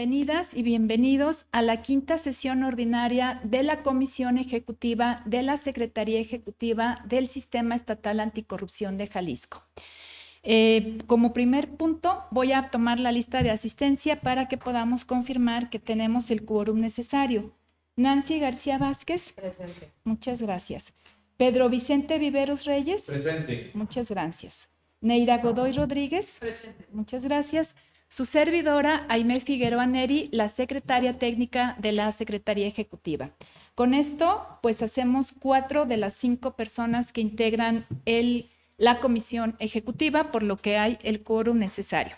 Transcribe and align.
bienvenidas 0.00 0.54
y 0.54 0.62
bienvenidos 0.62 1.44
a 1.52 1.60
la 1.60 1.82
quinta 1.82 2.16
sesión 2.16 2.62
ordinaria 2.62 3.38
de 3.44 3.62
la 3.62 3.82
Comisión 3.82 4.38
Ejecutiva 4.38 5.20
de 5.26 5.42
la 5.42 5.58
Secretaría 5.58 6.18
Ejecutiva 6.18 7.04
del 7.04 7.26
Sistema 7.26 7.74
Estatal 7.74 8.18
Anticorrupción 8.20 8.96
de 8.96 9.08
Jalisco. 9.08 9.62
Eh, 10.42 10.96
como 11.06 11.34
primer 11.34 11.68
punto, 11.68 12.24
voy 12.30 12.52
a 12.52 12.62
tomar 12.62 12.98
la 12.98 13.12
lista 13.12 13.42
de 13.42 13.50
asistencia 13.50 14.22
para 14.22 14.48
que 14.48 14.56
podamos 14.56 15.04
confirmar 15.04 15.68
que 15.68 15.78
tenemos 15.78 16.30
el 16.30 16.46
quórum 16.46 16.80
necesario. 16.80 17.52
Nancy 17.94 18.40
García 18.40 18.78
Vázquez. 18.78 19.34
Presente. 19.34 19.92
Muchas 20.04 20.40
gracias. 20.40 20.94
Pedro 21.36 21.68
Vicente 21.68 22.18
Viveros 22.18 22.64
Reyes. 22.64 23.02
Presente. 23.02 23.70
Muchas 23.74 24.08
gracias. 24.08 24.70
Neira 25.02 25.36
Godoy 25.38 25.72
Rodríguez. 25.72 26.36
Presente. 26.40 26.86
Muchas 26.90 27.22
gracias. 27.22 27.76
Su 28.12 28.24
servidora, 28.24 29.06
Aime 29.08 29.38
Figueroa 29.38 29.86
Neri, 29.86 30.30
la 30.32 30.48
secretaria 30.48 31.16
técnica 31.16 31.76
de 31.78 31.92
la 31.92 32.10
Secretaría 32.10 32.66
Ejecutiva. 32.66 33.30
Con 33.76 33.94
esto, 33.94 34.58
pues 34.62 34.82
hacemos 34.82 35.32
cuatro 35.38 35.86
de 35.86 35.96
las 35.96 36.14
cinco 36.14 36.56
personas 36.56 37.12
que 37.12 37.20
integran 37.20 37.86
la 38.78 38.98
comisión 38.98 39.54
ejecutiva, 39.60 40.32
por 40.32 40.42
lo 40.42 40.56
que 40.56 40.76
hay 40.76 40.98
el 41.04 41.22
quórum 41.22 41.58
necesario. 41.58 42.16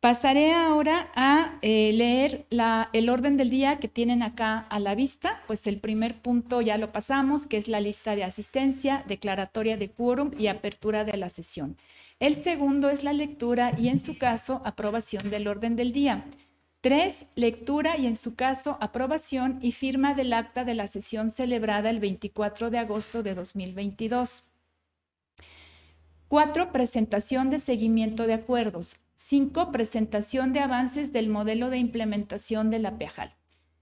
Pasaré 0.00 0.52
ahora 0.52 1.12
a 1.14 1.58
eh, 1.62 1.92
leer 1.94 2.46
el 2.92 3.08
orden 3.08 3.36
del 3.36 3.50
día 3.50 3.78
que 3.78 3.88
tienen 3.88 4.24
acá 4.24 4.58
a 4.58 4.80
la 4.80 4.96
vista. 4.96 5.42
Pues 5.46 5.64
el 5.68 5.78
primer 5.78 6.20
punto 6.20 6.60
ya 6.60 6.76
lo 6.76 6.90
pasamos, 6.90 7.46
que 7.46 7.56
es 7.56 7.68
la 7.68 7.78
lista 7.78 8.16
de 8.16 8.24
asistencia, 8.24 9.04
declaratoria 9.06 9.76
de 9.76 9.90
quórum 9.90 10.32
y 10.36 10.48
apertura 10.48 11.04
de 11.04 11.16
la 11.16 11.28
sesión. 11.28 11.76
El 12.18 12.34
segundo 12.34 12.88
es 12.88 13.04
la 13.04 13.12
lectura 13.12 13.74
y 13.78 13.88
en 13.88 13.98
su 13.98 14.16
caso 14.16 14.62
aprobación 14.64 15.28
del 15.28 15.46
orden 15.48 15.76
del 15.76 15.92
día. 15.92 16.24
Tres, 16.80 17.26
lectura 17.34 17.98
y 17.98 18.06
en 18.06 18.16
su 18.16 18.34
caso 18.34 18.78
aprobación 18.80 19.58
y 19.60 19.72
firma 19.72 20.14
del 20.14 20.32
acta 20.32 20.64
de 20.64 20.74
la 20.74 20.86
sesión 20.86 21.30
celebrada 21.30 21.90
el 21.90 22.00
24 22.00 22.70
de 22.70 22.78
agosto 22.78 23.22
de 23.22 23.34
2022. 23.34 24.44
Cuatro, 26.28 26.72
presentación 26.72 27.50
de 27.50 27.60
seguimiento 27.60 28.26
de 28.26 28.32
acuerdos. 28.32 28.96
Cinco, 29.14 29.70
presentación 29.70 30.54
de 30.54 30.60
avances 30.60 31.12
del 31.12 31.28
modelo 31.28 31.68
de 31.68 31.78
implementación 31.78 32.70
de 32.70 32.78
la 32.78 32.96
PEAJAL. 32.96 33.34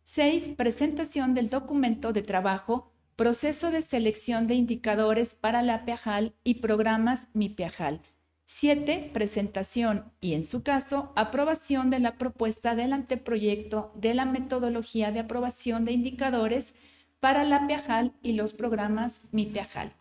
Seis, 0.02 0.48
presentación 0.48 1.34
del 1.34 1.50
documento 1.50 2.12
de 2.12 2.22
trabajo, 2.22 2.91
proceso 3.14 3.70
de 3.70 3.80
selección 3.80 4.48
de 4.48 4.54
indicadores 4.54 5.34
para 5.34 5.62
la 5.62 5.84
PEAJAL 5.84 6.34
y 6.42 6.54
programas 6.54 7.28
Mi 7.32 7.48
PEAJAL. 7.48 8.00
7. 8.47 9.11
Presentación 9.12 10.12
y, 10.20 10.34
en 10.34 10.45
su 10.45 10.62
caso, 10.62 11.12
aprobación 11.17 11.91
de 11.91 11.98
la 11.98 12.19
propuesta 12.19 12.75
del 12.75 12.92
anteproyecto 12.92 13.92
de 13.95 14.14
la 14.14 14.27
metodología 14.27 15.12
de 15.12 15.20
aprobación 15.20 15.84
de 15.84 15.92
indicadores 15.92 16.75
para 17.20 17.45
la 17.45 17.67
PEAJAL 17.67 18.12
y 18.22 18.33
los 18.33 18.53
programas 18.53 19.22
Mi 19.33 19.47
PEAJAL. 19.47 19.92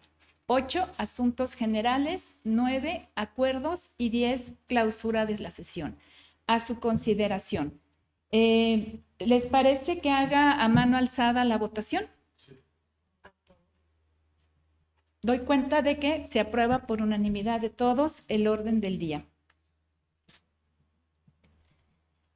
8. 0.47 0.89
Asuntos 0.97 1.55
generales. 1.55 2.33
9. 2.43 3.07
Acuerdos. 3.15 3.91
Y 3.97 4.09
10. 4.09 4.53
Clausura 4.67 5.25
de 5.25 5.37
la 5.39 5.51
sesión. 5.51 5.97
A 6.47 6.59
su 6.59 6.79
consideración. 6.79 7.79
Eh, 8.31 8.99
¿Les 9.19 9.47
parece 9.47 9.99
que 10.01 10.09
haga 10.09 10.63
a 10.63 10.67
mano 10.67 10.97
alzada 10.97 11.45
la 11.45 11.57
votación? 11.57 12.07
Doy 15.23 15.39
cuenta 15.39 15.81
de 15.81 15.97
que 15.97 16.27
se 16.27 16.39
aprueba 16.39 16.85
por 16.85 17.01
unanimidad 17.01 17.61
de 17.61 17.69
todos 17.69 18.23
el 18.27 18.47
orden 18.47 18.81
del 18.81 18.99
día. 18.99 19.25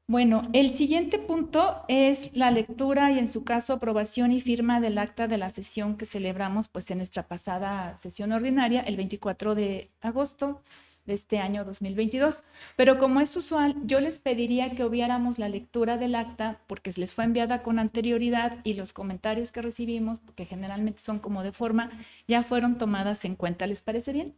Bueno, 0.10 0.42
el 0.54 0.70
siguiente 0.74 1.20
punto 1.20 1.84
es 1.90 2.30
la 2.34 2.50
lectura 2.50 3.12
y 3.12 3.20
en 3.20 3.28
su 3.28 3.44
caso 3.44 3.74
aprobación 3.74 4.32
y 4.32 4.40
firma 4.40 4.80
del 4.80 4.98
acta 5.00 5.28
de 5.28 5.38
la 5.38 5.50
sesión 5.50 5.98
que 5.98 6.06
celebramos 6.06 6.70
pues 6.70 6.90
en 6.92 7.00
nuestra 7.00 7.28
pasada 7.28 7.98
sesión 7.98 8.32
ordinaria 8.32 8.80
el 8.80 8.96
24 8.96 9.54
de 9.54 9.92
agosto 10.00 10.62
de 11.08 11.16
este 11.16 11.40
año 11.40 11.66
2022. 11.66 12.44
Pero 12.76 13.00
como 13.00 13.20
es 13.20 13.36
usual, 13.36 13.76
yo 13.86 14.00
les 14.00 14.20
pediría 14.20 14.76
que 14.76 14.86
hubiéramos 14.86 15.40
la 15.40 15.50
lectura 15.50 15.98
del 15.98 16.14
acta 16.14 16.60
porque 16.68 16.92
les 16.96 17.14
fue 17.14 17.24
enviada 17.24 17.64
con 17.64 17.80
anterioridad 17.80 18.60
y 18.64 18.74
los 18.74 18.94
comentarios 18.94 19.52
que 19.52 19.64
recibimos, 19.64 20.20
porque 20.20 20.46
generalmente 20.46 21.02
son 21.02 21.20
como 21.20 21.42
de 21.42 21.52
forma, 21.52 21.90
ya 22.28 22.44
fueron 22.44 22.78
tomadas 22.78 23.26
en 23.26 23.36
cuenta. 23.36 23.66
¿Les 23.66 23.82
parece 23.82 24.14
bien? 24.14 24.36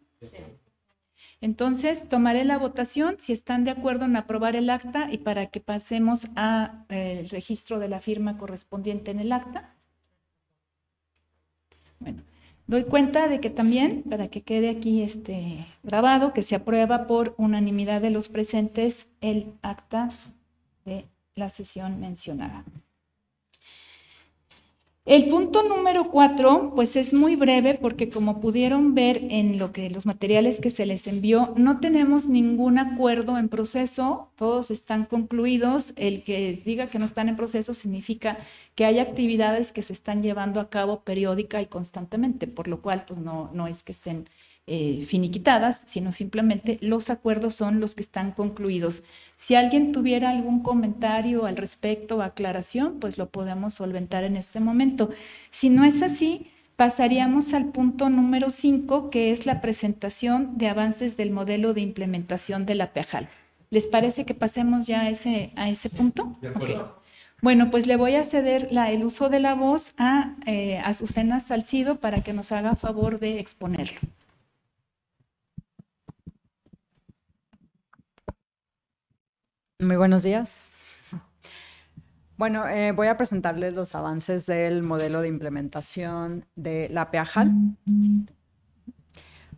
Entonces, 1.42 2.08
tomaré 2.08 2.46
la 2.46 2.58
votación 2.58 3.16
si 3.18 3.34
están 3.34 3.64
de 3.64 3.72
acuerdo 3.72 4.06
en 4.06 4.16
aprobar 4.16 4.56
el 4.56 4.70
acta 4.70 5.12
y 5.12 5.18
para 5.18 5.48
que 5.48 5.60
pasemos 5.60 6.28
al 6.36 6.86
eh, 6.90 7.28
registro 7.30 7.80
de 7.80 7.90
la 7.90 8.00
firma 8.00 8.38
correspondiente 8.38 9.12
en 9.12 9.20
el 9.20 9.32
acta. 9.32 9.76
Bueno, 12.00 12.24
Doy 12.70 12.84
cuenta 12.84 13.28
de 13.28 13.40
que 13.40 13.50
también, 13.50 14.04
para 14.04 14.28
que 14.28 14.44
quede 14.44 14.70
aquí 14.70 15.02
este 15.02 15.66
grabado, 15.82 16.34
que 16.34 16.44
se 16.44 16.54
aprueba 16.54 17.08
por 17.08 17.34
unanimidad 17.40 18.00
de 18.00 18.12
los 18.12 18.30
presentes 18.30 19.08
el 19.22 19.54
acta 19.64 20.10
de 20.86 21.08
la 21.34 21.50
sesión 21.50 22.00
mencionada. 22.00 22.64
El 25.10 25.26
punto 25.28 25.64
número 25.64 26.12
cuatro, 26.12 26.72
pues 26.76 26.96
es 26.96 27.16
muy 27.16 27.36
breve 27.36 27.74
porque 27.74 28.10
como 28.10 28.40
pudieron 28.40 28.94
ver 28.94 29.26
en 29.32 29.58
lo 29.58 29.74
que 29.74 29.90
los 29.90 30.06
materiales 30.06 30.60
que 30.60 30.70
se 30.70 30.86
les 30.86 31.08
envió, 31.08 31.52
no 31.58 31.80
tenemos 31.80 32.28
ningún 32.28 32.78
acuerdo 32.78 33.40
en 33.40 33.50
proceso, 33.50 34.30
todos 34.36 34.70
están 34.70 35.06
concluidos. 35.06 35.94
El 35.96 36.24
que 36.24 36.62
diga 36.64 36.86
que 36.86 37.00
no 37.00 37.06
están 37.06 37.28
en 37.28 37.38
proceso 37.38 37.74
significa 37.74 38.38
que 38.76 38.86
hay 38.86 39.00
actividades 39.00 39.72
que 39.72 39.82
se 39.82 39.94
están 39.94 40.22
llevando 40.22 40.60
a 40.60 40.70
cabo 40.70 41.00
periódica 41.04 41.60
y 41.60 41.66
constantemente, 41.66 42.46
por 42.46 42.68
lo 42.68 42.84
cual 42.84 43.06
pues 43.08 43.20
no, 43.20 43.50
no 43.52 43.66
es 43.66 43.82
que 43.82 43.94
estén 43.94 44.26
eh, 44.72 45.04
finiquitadas, 45.04 45.82
sino 45.86 46.12
simplemente 46.12 46.78
los 46.82 47.10
acuerdos 47.10 47.56
son 47.56 47.80
los 47.80 47.96
que 47.96 48.04
están 48.04 48.34
concluidos. 48.34 49.02
Si 49.36 49.56
alguien 49.56 49.92
tuviera 49.92 50.30
algún 50.30 50.62
comentario 50.62 51.48
al 51.48 51.58
respecto 51.58 52.18
o 52.18 52.22
aclaración, 52.22 53.00
pues 53.00 53.18
lo 53.18 53.30
podemos 53.30 53.74
solventar 53.74 54.24
en 54.24 54.36
este 54.36 54.60
momento. 54.60 55.10
Si 55.50 55.72
no 55.72 55.86
es 55.86 56.04
así, 56.04 56.52
pasaríamos 56.76 57.56
al 57.56 57.72
punto 57.72 58.12
número 58.12 58.52
5, 58.52 59.10
que 59.10 59.32
es 59.32 59.48
la 59.48 59.60
presentación 59.60 60.58
de 60.60 60.68
avances 60.68 61.18
del 61.18 61.32
modelo 61.32 61.74
de 61.74 61.82
implementación 61.82 62.68
de 62.68 62.76
la 62.76 62.94
PEJAL. 62.94 63.28
¿Les 63.72 63.88
parece 63.88 64.24
que 64.24 64.36
pasemos 64.36 64.86
ya 64.86 65.02
a 65.02 65.10
ese, 65.10 65.52
a 65.56 65.70
ese 65.72 65.90
punto? 65.90 66.32
Bueno, 67.42 67.72
pues 67.72 67.88
le 67.88 67.96
voy 67.96 68.14
a 68.14 68.24
ceder 68.24 68.68
la, 68.72 68.92
el 68.92 69.04
uso 69.04 69.30
de 69.30 69.40
la 69.40 69.56
voz 69.56 69.94
a 69.98 70.36
eh, 70.46 70.78
Azucena 70.78 71.40
Salcido 71.40 71.96
para 72.00 72.22
que 72.22 72.34
nos 72.34 72.52
haga 72.52 72.76
favor 72.76 73.20
de 73.20 73.40
exponerlo. 73.40 74.00
Muy 79.82 79.96
buenos 79.96 80.24
días. 80.24 80.72
Bueno, 82.36 82.68
eh, 82.68 82.92
voy 82.92 83.08
a 83.08 83.16
presentarles 83.16 83.74
los 83.74 83.96
avances 83.96 84.46
del 84.46 84.84
modelo 84.84 85.22
de 85.22 85.30
implementación 85.30 86.46
de 86.56 86.90
la 86.90 87.12
PEAJAL. 87.12 87.52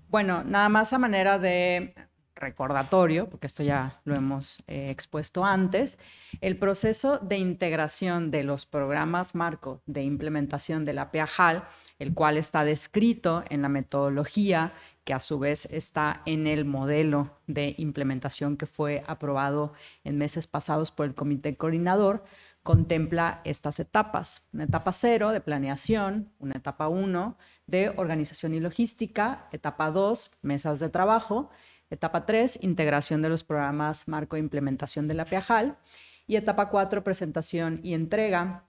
Bueno, 0.09 0.43
nada 0.43 0.69
más 0.69 0.93
a 0.93 0.99
manera 0.99 1.39
de 1.39 1.95
recordatorio, 2.41 3.29
porque 3.29 3.47
esto 3.47 3.63
ya 3.63 4.01
lo 4.03 4.15
hemos 4.15 4.63
eh, 4.67 4.89
expuesto 4.89 5.45
antes, 5.45 5.97
el 6.41 6.57
proceso 6.57 7.19
de 7.19 7.37
integración 7.37 8.31
de 8.31 8.43
los 8.43 8.65
programas 8.65 9.35
marco 9.35 9.81
de 9.85 10.03
implementación 10.03 10.83
de 10.83 10.93
la 10.93 11.11
PEAJAL, 11.11 11.63
el 11.99 12.13
cual 12.13 12.37
está 12.37 12.65
descrito 12.65 13.43
en 13.49 13.61
la 13.61 13.69
metodología 13.69 14.73
que 15.03 15.13
a 15.13 15.19
su 15.19 15.39
vez 15.39 15.65
está 15.71 16.21
en 16.25 16.47
el 16.47 16.65
modelo 16.65 17.37
de 17.47 17.75
implementación 17.77 18.57
que 18.57 18.65
fue 18.65 19.03
aprobado 19.07 19.73
en 20.03 20.17
meses 20.17 20.47
pasados 20.47 20.91
por 20.91 21.05
el 21.05 21.15
comité 21.15 21.55
coordinador, 21.55 22.23
contempla 22.63 23.41
estas 23.43 23.79
etapas. 23.79 24.47
Una 24.53 24.65
etapa 24.65 24.91
cero 24.91 25.31
de 25.31 25.41
planeación, 25.41 26.31
una 26.39 26.55
etapa 26.55 26.87
uno 26.87 27.37
de 27.65 27.89
organización 27.89 28.53
y 28.53 28.59
logística, 28.59 29.47
etapa 29.51 29.89
dos, 29.91 30.31
mesas 30.41 30.79
de 30.79 30.89
trabajo, 30.89 31.49
etapa 31.91 32.25
tres, 32.25 32.57
integración 32.61 33.21
de 33.21 33.29
los 33.29 33.43
programas 33.43 34.07
marco 34.07 34.35
de 34.35 34.39
implementación 34.39 35.07
de 35.07 35.13
la 35.13 35.25
PEAJAL 35.25 35.77
y 36.25 36.37
etapa 36.37 36.69
cuatro, 36.69 37.03
presentación 37.03 37.79
y 37.83 37.93
entrega 37.93 38.65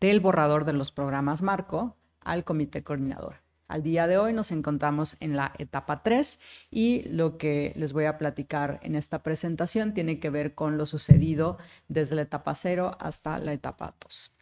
del 0.00 0.20
borrador 0.20 0.64
de 0.64 0.72
los 0.72 0.90
programas 0.90 1.42
marco 1.42 1.96
al 2.20 2.44
comité 2.44 2.82
coordinador. 2.82 3.44
Al 3.68 3.82
día 3.82 4.06
de 4.06 4.18
hoy 4.18 4.32
nos 4.32 4.52
encontramos 4.52 5.16
en 5.20 5.36
la 5.36 5.52
etapa 5.58 6.02
3 6.02 6.38
y 6.70 7.02
lo 7.08 7.38
que 7.38 7.72
les 7.76 7.92
voy 7.92 8.04
a 8.04 8.18
platicar 8.18 8.78
en 8.82 8.94
esta 8.94 9.22
presentación 9.22 9.94
tiene 9.94 10.20
que 10.20 10.28
ver 10.28 10.54
con 10.54 10.76
lo 10.76 10.84
sucedido 10.84 11.56
desde 11.88 12.16
la 12.16 12.22
etapa 12.22 12.54
0 12.54 12.96
hasta 13.00 13.38
la 13.38 13.54
etapa 13.54 13.94
2. 14.02 14.32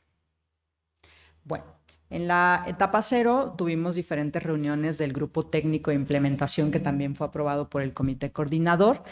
Bueno, 1.44 1.64
en 2.12 2.28
la 2.28 2.62
etapa 2.66 3.00
0 3.00 3.54
tuvimos 3.56 3.94
diferentes 3.94 4.42
reuniones 4.42 4.98
del 4.98 5.14
grupo 5.14 5.44
técnico 5.44 5.90
de 5.90 5.96
implementación 5.96 6.70
que 6.70 6.78
también 6.78 7.16
fue 7.16 7.26
aprobado 7.26 7.70
por 7.70 7.80
el 7.80 7.94
comité 7.94 8.30
coordinador. 8.30 9.02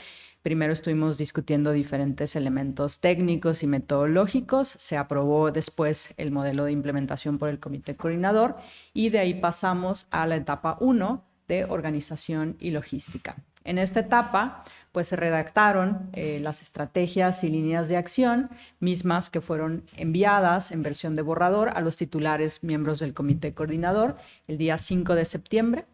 Primero 0.43 0.73
estuvimos 0.73 1.17
discutiendo 1.17 1.73
diferentes 1.73 2.37
elementos 2.37 3.01
técnicos 3.01 3.63
y 3.63 3.67
metodológicos, 3.67 4.69
se 4.69 4.99
aprobó 4.99 5.51
después 5.51 6.13
el 6.19 6.31
modelo 6.31 6.65
de 6.65 6.73
implementación 6.73 7.39
por 7.39 7.49
el 7.49 7.59
comité 7.59 7.97
coordinador 7.97 8.57
y 8.93 9.09
de 9.09 9.19
ahí 9.19 9.35
pasamos 9.35 10.07
a 10.11 10.27
la 10.27 10.37
etapa 10.37 10.77
1 10.81 11.25
de 11.49 11.65
organización 11.65 12.57
y 12.61 12.71
logística. 12.71 13.37
En 13.65 13.79
esta 13.79 14.01
etapa, 14.01 14.65
pues 14.93 15.09
se 15.09 15.17
redactaron 15.17 16.09
eh, 16.13 16.41
las 16.41 16.63
estrategias 16.63 17.45
y 17.45 17.51
líneas 17.51 17.89
de 17.89 17.97
acción, 17.97 18.51
mismas 18.79 19.29
que 19.29 19.41
fueron 19.41 19.85
enviadas 19.97 20.73
en 20.73 20.83
versión 20.83 21.15
de 21.15 21.23
borrador 21.23 21.69
a 21.69 21.81
los 21.81 21.97
titulares 21.97 22.65
miembros 22.65 23.01
del 23.01 23.15
comité 23.15 23.53
coordinador 23.53 24.17
el 24.49 24.57
día 24.57 24.79
5 24.79 25.15
de 25.15 25.25
septiembre 25.25 25.85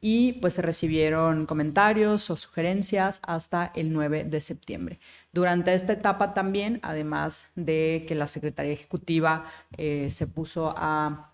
y 0.00 0.34
pues 0.34 0.54
se 0.54 0.62
recibieron 0.62 1.46
comentarios 1.46 2.30
o 2.30 2.36
sugerencias 2.36 3.20
hasta 3.22 3.72
el 3.74 3.92
9 3.92 4.24
de 4.24 4.40
septiembre. 4.40 5.00
Durante 5.32 5.74
esta 5.74 5.94
etapa 5.94 6.32
también, 6.32 6.78
además 6.82 7.50
de 7.56 8.04
que 8.06 8.14
la 8.14 8.26
Secretaría 8.26 8.72
Ejecutiva 8.72 9.46
eh, 9.76 10.08
se 10.10 10.26
puso 10.26 10.72
a 10.76 11.32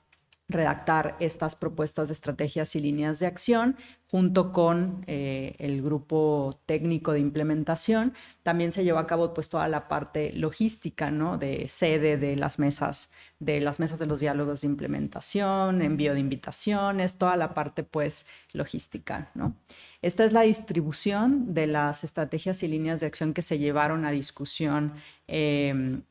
redactar 0.49 1.17
estas 1.19 1.57
propuestas 1.57 2.09
de 2.09 2.15
estrategias 2.15 2.77
y 2.77 2.81
líneas 2.81 3.19
de 3.19 3.27
acción 3.27 3.77
junto 4.07 4.53
con 4.53 5.05
eh, 5.07 5.57
el 5.59 5.81
grupo 5.81 6.51
técnico 6.67 7.13
de 7.13 7.21
implementación. 7.21 8.13
También 8.43 8.71
se 8.71 8.85
llevó 8.85 8.99
a 8.99 9.07
cabo 9.07 9.33
pues 9.33 9.49
toda 9.49 9.67
la 9.69 9.89
parte 9.89 10.35
logística, 10.35 11.11
¿no? 11.11 11.39
De 11.39 11.67
sede 11.69 12.19
de 12.19 12.37
las 12.37 12.59
mesas, 12.59 13.11
de 13.39 13.63
las 13.63 13.81
mesas 13.81 13.99
de 13.99 14.07
los 14.07 14.21
diálogos 14.21 14.61
de 14.61 14.67
implementación, 14.67 15.81
envío 15.81 16.13
de 16.13 16.21
invitaciones, 16.21 17.17
toda 17.17 17.37
la 17.37 17.55
parte 17.55 17.85
pues 17.85 18.27
logística, 18.53 19.31
¿no? 19.35 19.57
Esta 20.03 20.25
es 20.25 20.33
la 20.33 20.43
distribución 20.43 21.55
de 21.55 21.69
las 21.69 22.05
estrategias 22.05 22.63
y 22.63 22.69
líneas 22.69 23.01
de 23.01 23.07
acción 23.07 23.33
que 23.33 23.41
se 23.41 23.59
llevaron 23.59 24.05
a 24.05 24.11
discusión 24.11 24.93
em, 25.27 26.03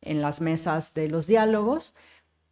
en 0.00 0.20
las 0.20 0.40
mesas 0.40 0.94
de 0.94 1.08
los 1.08 1.28
diálogos 1.28 1.94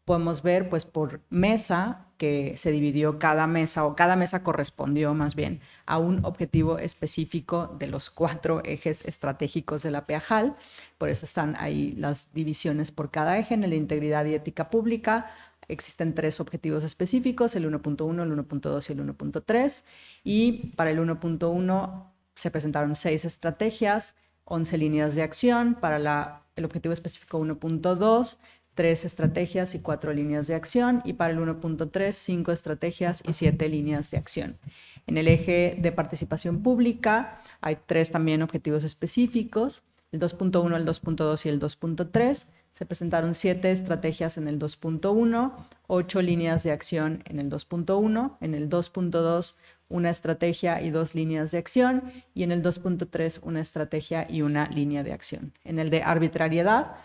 podemos 0.04 0.42
ver 0.42 0.68
pues 0.68 0.84
por 0.84 1.20
mesa 1.30 2.06
que 2.18 2.56
se 2.56 2.70
dividió 2.70 3.18
cada 3.18 3.46
mesa 3.46 3.84
o 3.84 3.96
cada 3.96 4.14
mesa 4.16 4.42
correspondió 4.42 5.14
más 5.14 5.34
bien 5.34 5.60
a 5.86 5.98
un 5.98 6.24
objetivo 6.24 6.78
específico 6.78 7.74
de 7.78 7.88
los 7.88 8.10
cuatro 8.10 8.62
ejes 8.64 9.04
estratégicos 9.04 9.82
de 9.82 9.90
la 9.90 10.06
PEAJAL. 10.06 10.56
Por 10.98 11.08
eso 11.08 11.24
están 11.24 11.56
ahí 11.58 11.92
las 11.92 12.32
divisiones 12.32 12.92
por 12.92 13.10
cada 13.10 13.38
eje. 13.38 13.54
En 13.54 13.62
de 13.62 13.74
integridad 13.74 14.24
y 14.26 14.34
ética 14.34 14.70
pública 14.70 15.32
existen 15.68 16.14
tres 16.14 16.38
objetivos 16.40 16.84
específicos, 16.84 17.56
el 17.56 17.68
1.1, 17.68 18.22
el 18.22 18.32
1.2 18.32 18.88
y 18.88 18.92
el 18.92 19.16
1.3. 19.16 19.84
Y 20.22 20.52
para 20.76 20.90
el 20.90 20.98
1.1 21.00 22.04
se 22.34 22.50
presentaron 22.50 22.94
seis 22.94 23.24
estrategias, 23.24 24.14
11 24.44 24.78
líneas 24.78 25.14
de 25.14 25.22
acción. 25.22 25.74
Para 25.74 25.98
la, 25.98 26.42
el 26.54 26.64
objetivo 26.64 26.92
específico 26.92 27.40
1.2 27.40 28.36
tres 28.74 29.04
estrategias 29.04 29.74
y 29.74 29.80
cuatro 29.80 30.12
líneas 30.12 30.46
de 30.46 30.54
acción 30.54 31.02
y 31.04 31.14
para 31.14 31.32
el 31.32 31.38
1.3 31.38 32.12
cinco 32.12 32.52
estrategias 32.52 33.22
y 33.26 33.32
siete 33.32 33.68
líneas 33.68 34.10
de 34.10 34.18
acción. 34.18 34.58
En 35.06 35.18
el 35.18 35.28
eje 35.28 35.76
de 35.78 35.92
participación 35.92 36.62
pública 36.62 37.42
hay 37.60 37.76
tres 37.86 38.10
también 38.10 38.42
objetivos 38.42 38.84
específicos, 38.84 39.82
el 40.12 40.20
2.1, 40.20 40.76
el 40.76 40.86
2.2 40.86 41.46
y 41.46 41.48
el 41.48 41.58
2.3. 41.58 42.46
Se 42.70 42.86
presentaron 42.86 43.34
siete 43.34 43.70
estrategias 43.70 44.38
en 44.38 44.48
el 44.48 44.58
2.1, 44.58 45.52
ocho 45.86 46.22
líneas 46.22 46.62
de 46.62 46.70
acción 46.70 47.22
en 47.26 47.38
el 47.38 47.50
2.1, 47.50 48.36
en 48.40 48.54
el 48.54 48.70
2.2 48.70 49.54
una 49.92 50.08
estrategia 50.08 50.80
y 50.80 50.90
dos 50.90 51.14
líneas 51.14 51.50
de 51.52 51.58
acción 51.58 52.02
y 52.34 52.42
en 52.44 52.52
el 52.52 52.62
2.3 52.62 53.40
una 53.42 53.60
estrategia 53.60 54.26
y 54.28 54.40
una 54.40 54.66
línea 54.66 55.02
de 55.02 55.12
acción. 55.12 55.52
En 55.64 55.78
el 55.78 55.90
de 55.90 56.02
arbitrariedad 56.02 56.96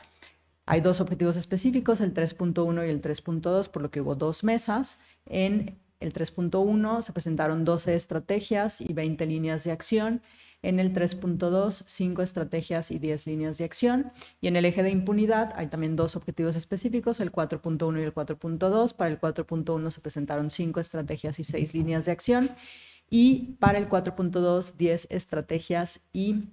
hay 0.67 0.81
dos 0.81 0.99
objetivos 0.99 1.37
específicos, 1.37 2.01
el 2.01 2.13
3.1 2.13 2.85
y 2.85 2.89
el 2.89 3.01
3.2, 3.01 3.69
por 3.69 3.81
lo 3.81 3.89
que 3.89 4.01
hubo 4.01 4.15
dos 4.15 4.43
mesas. 4.43 4.99
En 5.25 5.79
el 6.01 6.11
3.1 6.11 7.01
se 7.01 7.13
presentaron 7.13 7.63
12 7.63 7.95
estrategias 7.95 8.81
y 8.81 8.91
20 8.91 9.25
líneas 9.27 9.63
de 9.63 9.71
acción. 9.71 10.21
En 10.61 10.81
el 10.81 10.91
3.2, 10.91 11.83
5 11.85 12.21
estrategias 12.21 12.91
y 12.91 12.99
10 12.99 13.27
líneas 13.27 13.57
de 13.57 13.63
acción. 13.63 14.11
Y 14.41 14.49
en 14.49 14.57
el 14.57 14.65
eje 14.65 14.83
de 14.83 14.89
impunidad 14.89 15.53
hay 15.55 15.67
también 15.67 15.95
dos 15.95 16.17
objetivos 16.17 16.57
específicos, 16.57 17.21
el 17.21 17.31
4.1 17.31 18.01
y 18.01 18.03
el 18.03 18.13
4.2. 18.13 18.93
Para 18.93 19.09
el 19.09 19.21
4.1 19.21 19.89
se 19.89 20.01
presentaron 20.01 20.49
5 20.49 20.81
estrategias 20.81 21.39
y 21.39 21.45
6 21.45 21.75
líneas 21.75 22.05
de 22.05 22.11
acción. 22.11 22.51
Y 23.09 23.55
para 23.61 23.77
el 23.77 23.87
4.2, 23.87 24.73
10 24.75 25.07
estrategias 25.11 26.01
y 26.11 26.49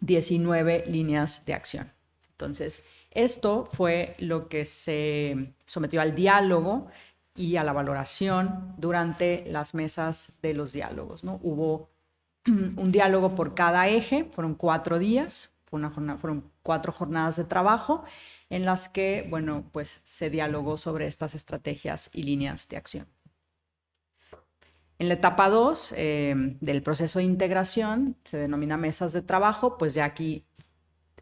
19 0.00 0.84
líneas 0.86 1.44
de 1.44 1.54
acción. 1.54 1.92
Entonces, 2.30 2.84
esto 3.10 3.68
fue 3.72 4.14
lo 4.18 4.48
que 4.48 4.64
se 4.64 5.54
sometió 5.64 6.00
al 6.00 6.14
diálogo 6.14 6.88
y 7.34 7.56
a 7.56 7.64
la 7.64 7.72
valoración 7.72 8.74
durante 8.76 9.44
las 9.46 9.74
mesas 9.74 10.32
de 10.42 10.54
los 10.54 10.72
diálogos. 10.72 11.24
¿no? 11.24 11.38
Hubo 11.42 11.90
un 12.46 12.92
diálogo 12.92 13.34
por 13.34 13.54
cada 13.54 13.88
eje, 13.88 14.24
fueron 14.24 14.54
cuatro 14.54 14.98
días, 14.98 15.50
fueron 15.64 16.50
cuatro 16.62 16.92
jornadas 16.92 17.36
de 17.36 17.44
trabajo 17.44 18.04
en 18.50 18.64
las 18.64 18.88
que, 18.88 19.26
bueno, 19.28 19.64
pues 19.72 20.00
se 20.04 20.30
dialogó 20.30 20.78
sobre 20.78 21.06
estas 21.06 21.34
estrategias 21.34 22.10
y 22.12 22.22
líneas 22.22 22.68
de 22.68 22.76
acción. 22.78 23.06
En 24.98 25.08
la 25.08 25.14
etapa 25.14 25.48
2 25.48 25.94
eh, 25.96 26.34
del 26.60 26.82
proceso 26.82 27.20
de 27.20 27.26
integración, 27.26 28.16
se 28.24 28.38
denomina 28.38 28.76
mesas 28.76 29.12
de 29.12 29.22
trabajo, 29.22 29.78
pues 29.78 29.94
ya 29.94 30.04
aquí 30.04 30.44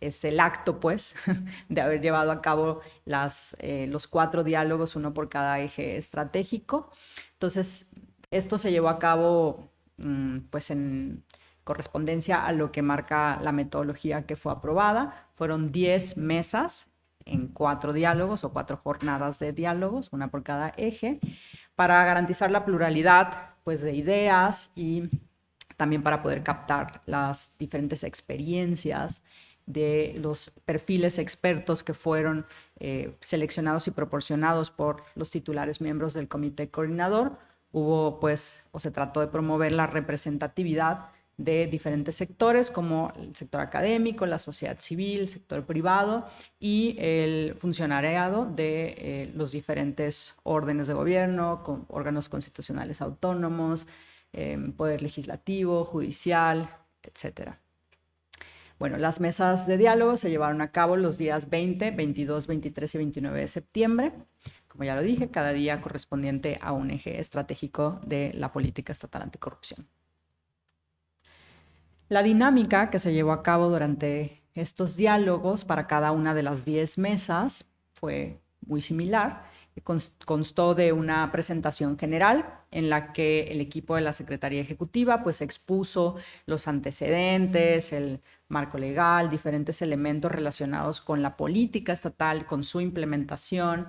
es 0.01 0.25
el 0.25 0.41
acto, 0.41 0.81
pues, 0.81 1.17
de 1.69 1.81
haber 1.81 2.01
llevado 2.01 2.31
a 2.31 2.43
cabo 2.43 2.81
las, 3.05 3.57
eh, 3.61 3.87
los 3.89 4.07
cuatro 4.07 4.45
diálogos, 4.45 4.97
uno 4.97 5.15
por 5.15 5.29
cada 5.29 5.61
eje 5.61 5.97
estratégico. 5.97 6.91
Entonces, 7.33 7.93
esto 8.31 8.59
se 8.59 8.71
llevó 8.71 8.89
a 8.89 8.99
cabo, 8.99 9.71
mm, 9.99 10.39
pues, 10.51 10.71
en 10.71 11.25
correspondencia 11.65 12.45
a 12.47 12.53
lo 12.53 12.71
que 12.71 12.83
marca 12.83 13.39
la 13.43 13.53
metodología 13.53 14.27
que 14.27 14.37
fue 14.37 14.53
aprobada. 14.53 15.29
Fueron 15.35 15.73
10 15.73 16.17
mesas 16.17 16.89
en 17.25 17.49
cuatro 17.49 17.93
diálogos 17.93 18.45
o 18.45 18.53
cuatro 18.53 18.77
jornadas 18.77 19.41
de 19.41 19.53
diálogos, 19.53 20.13
una 20.13 20.29
por 20.29 20.45
cada 20.45 20.73
eje, 20.77 21.19
para 21.75 22.05
garantizar 22.05 22.51
la 22.51 22.65
pluralidad, 22.65 23.55
pues, 23.65 23.83
de 23.83 23.95
ideas 23.95 24.71
y 24.77 25.11
también 25.77 26.03
para 26.03 26.23
poder 26.23 26.43
captar 26.43 27.01
las 27.07 27.57
diferentes 27.59 28.05
experiencias 28.05 29.23
de 29.67 30.15
los 30.19 30.53
perfiles 30.65 31.19
expertos 31.19 31.83
que 31.83 31.93
fueron 31.93 32.47
eh, 32.79 33.17
seleccionados 33.21 33.89
y 33.89 33.91
proporcionados 33.91 34.71
por 34.71 35.03
los 35.15 35.31
titulares 35.31 35.81
miembros 35.81 36.15
del 36.15 36.29
comité 36.29 36.71
coordinador. 36.71 37.39
Hubo, 37.73 38.21
pues, 38.21 38.65
o 38.71 38.79
se 38.79 38.91
trató 38.91 39.21
de 39.21 39.27
promover 39.27 39.73
la 39.73 39.87
representatividad 39.87 41.11
de 41.37 41.67
diferentes 41.67 42.15
sectores 42.15 42.71
como 42.71 43.13
el 43.17 43.37
sector 43.37 43.61
académico, 43.61 44.25
la 44.25 44.39
sociedad 44.39 44.79
civil, 44.81 45.21
el 45.21 45.29
sector 45.29 45.67
privado 45.67 46.27
y 46.59 46.97
el 46.99 47.55
funcionariado 47.59 48.47
de 48.47 48.95
eh, 48.97 49.33
los 49.35 49.53
diferentes 49.53 50.35
órdenes 50.45 50.87
de 50.87 50.95
gobierno, 50.95 51.63
con 51.63 51.85
órganos 51.89 52.29
constitucionales 52.29 53.03
autónomos, 53.03 53.87
eh, 54.33 54.59
poder 54.77 55.03
legislativo, 55.03 55.85
judicial, 55.85 56.71
etcétera. 57.03 57.61
Bueno, 58.79 58.99
las 58.99 59.21
mesas 59.21 59.67
de 59.67 59.79
diálogo 59.79 60.17
se 60.17 60.29
llevaron 60.29 60.61
a 60.61 60.71
cabo 60.71 60.97
los 60.97 61.17
días 61.17 61.49
20, 61.49 61.93
22, 61.93 62.47
23 62.47 62.95
y 62.95 62.99
29 62.99 63.41
de 63.41 63.49
septiembre. 63.49 64.13
Como 64.69 64.85
ya 64.85 64.95
lo 64.95 65.03
dije, 65.03 65.31
cada 65.31 65.55
día 65.55 65.81
correspondiente 65.81 66.59
a 66.61 66.73
un 66.73 66.91
eje 66.91 67.19
estratégico 67.19 68.01
de 68.05 68.33
la 68.35 68.53
política 68.53 68.93
estatal 68.93 69.23
anticorrupción. 69.23 69.89
La 72.09 72.23
dinámica 72.23 72.91
que 72.91 72.99
se 72.99 73.15
llevó 73.15 73.33
a 73.33 73.43
cabo 73.43 73.71
durante 73.71 74.43
estos 74.55 74.97
diálogos 74.97 75.65
para 75.65 75.87
cada 75.87 76.13
una 76.13 76.35
de 76.35 76.43
las 76.43 76.65
10 76.65 76.99
mesas 76.99 77.73
fue 77.93 78.41
muy 78.61 78.83
similar. 78.83 79.51
Constó 79.83 80.75
de 80.75 80.93
una 80.93 81.31
presentación 81.31 81.99
general 81.99 82.61
en 82.71 82.89
la 82.91 83.13
que 83.13 83.45
el 83.45 83.61
equipo 83.61 83.95
de 83.95 84.01
la 84.01 84.13
Secretaría 84.13 84.61
Ejecutiva 84.61 85.23
pues 85.23 85.41
expuso 85.41 86.17
los 86.47 86.67
antecedentes, 86.67 87.93
el 87.93 88.21
marco 88.49 88.79
legal, 88.79 89.29
diferentes 89.29 89.83
elementos 89.83 90.33
relacionados 90.33 91.01
con 91.01 91.23
la 91.23 91.37
política 91.37 91.93
estatal, 91.93 92.47
con 92.47 92.65
su 92.65 92.81
implementación. 92.81 93.89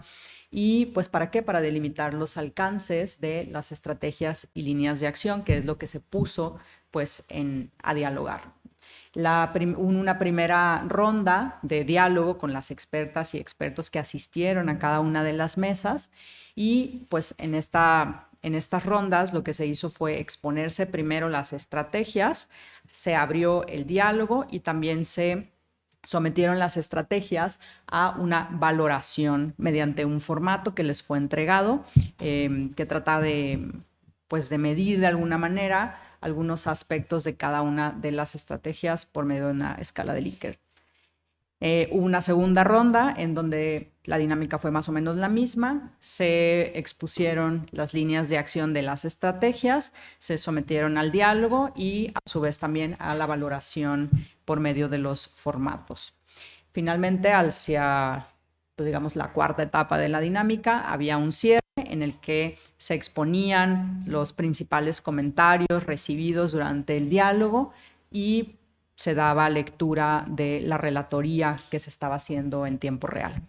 ¿Y 0.49 0.87
pues 0.87 1.09
para 1.09 1.31
qué? 1.31 1.41
Para 1.41 1.61
delimitar 1.61 2.13
los 2.13 2.37
alcances 2.37 3.19
de 3.19 3.47
las 3.51 3.71
estrategias 3.71 4.47
y 4.53 4.61
líneas 4.61 4.99
de 4.99 5.07
acción, 5.07 5.43
que 5.43 5.57
es 5.57 5.65
lo 5.65 5.77
que 5.77 5.87
se 5.87 5.99
puso 5.99 6.57
pues 6.91 7.23
a 7.83 7.93
dialogar. 7.93 8.53
Una 9.17 10.19
primera 10.19 10.83
ronda 10.87 11.59
de 11.63 11.83
diálogo 11.83 12.37
con 12.37 12.53
las 12.53 12.71
expertas 12.71 13.33
y 13.33 13.39
expertos 13.39 13.89
que 13.89 13.99
asistieron 13.99 14.69
a 14.69 14.77
cada 14.77 14.99
una 14.99 15.23
de 15.23 15.33
las 15.33 15.57
mesas. 15.57 16.11
Y 16.55 17.07
pues 17.09 17.33
en 17.37 17.55
esta 17.55 18.27
en 18.43 18.55
estas 18.55 18.85
rondas 18.85 19.33
lo 19.33 19.43
que 19.43 19.53
se 19.53 19.65
hizo 19.65 19.89
fue 19.89 20.19
exponerse 20.19 20.85
primero 20.85 21.27
las 21.27 21.53
estrategias, 21.53 22.49
se 22.91 23.15
abrió 23.15 23.65
el 23.67 23.85
diálogo 23.85 24.45
y 24.49 24.61
también 24.61 25.05
se 25.05 25.51
sometieron 26.03 26.57
las 26.57 26.77
estrategias 26.77 27.59
a 27.87 28.15
una 28.17 28.47
valoración 28.51 29.53
mediante 29.57 30.05
un 30.05 30.21
formato 30.21 30.73
que 30.73 30.83
les 30.83 31.03
fue 31.03 31.17
entregado, 31.17 31.83
em, 32.19 32.73
que 32.73 32.85
trata 32.85 33.19
de, 33.19 33.69
pues, 34.29 34.49
de 34.49 34.57
medir 34.57 34.99
de 35.01 35.07
alguna 35.07 35.37
manera 35.37 35.99
algunos 36.21 36.67
aspectos 36.67 37.23
de 37.23 37.35
cada 37.35 37.61
una 37.61 37.91
de 37.91 38.11
las 38.11 38.35
estrategias 38.35 39.05
por 39.05 39.25
medio 39.25 39.45
de 39.45 39.51
una 39.51 39.75
escala 39.75 40.13
de 40.13 40.21
Likert. 40.21 40.59
Eh, 41.59 41.89
una 41.91 42.21
segunda 42.21 42.63
ronda 42.63 43.11
en 43.17 43.33
donde 43.33 43.91
la 44.03 44.19
dinámica 44.19 44.59
fue 44.59 44.69
más 44.69 44.89
o 44.89 44.91
menos 44.91 45.15
la 45.17 45.27
misma. 45.27 45.95
Se 45.99 46.77
expusieron 46.77 47.65
las 47.71 47.95
líneas 47.95 48.29
de 48.29 48.37
acción 48.37 48.73
de 48.73 48.83
las 48.83 49.05
estrategias, 49.05 49.91
se 50.19 50.37
sometieron 50.37 50.97
al 50.99 51.11
diálogo 51.11 51.71
y 51.75 52.11
a 52.13 52.29
su 52.29 52.41
vez 52.41 52.59
también 52.59 52.95
a 52.99 53.15
la 53.15 53.25
valoración 53.25 54.11
por 54.45 54.59
medio 54.59 54.87
de 54.87 54.99
los 54.99 55.27
formatos. 55.27 56.13
Finalmente, 56.71 57.33
hacia, 57.33 58.27
pues 58.75 58.85
digamos, 58.85 59.15
la 59.15 59.33
cuarta 59.33 59.63
etapa 59.63 59.97
de 59.97 60.09
la 60.09 60.19
dinámica, 60.19 60.91
había 60.91 61.17
un 61.17 61.31
cierre 61.31 61.66
en 61.77 62.03
el 62.03 62.19
que 62.19 62.57
se 62.77 62.93
exponían 62.93 64.03
los 64.05 64.33
principales 64.33 65.01
comentarios 65.01 65.85
recibidos 65.85 66.51
durante 66.51 66.97
el 66.97 67.09
diálogo 67.09 67.71
y 68.11 68.55
se 68.95 69.13
daba 69.13 69.49
lectura 69.49 70.25
de 70.27 70.61
la 70.61 70.77
relatoría 70.77 71.57
que 71.69 71.79
se 71.79 71.89
estaba 71.89 72.15
haciendo 72.15 72.65
en 72.65 72.79
tiempo 72.79 73.07
real. 73.07 73.41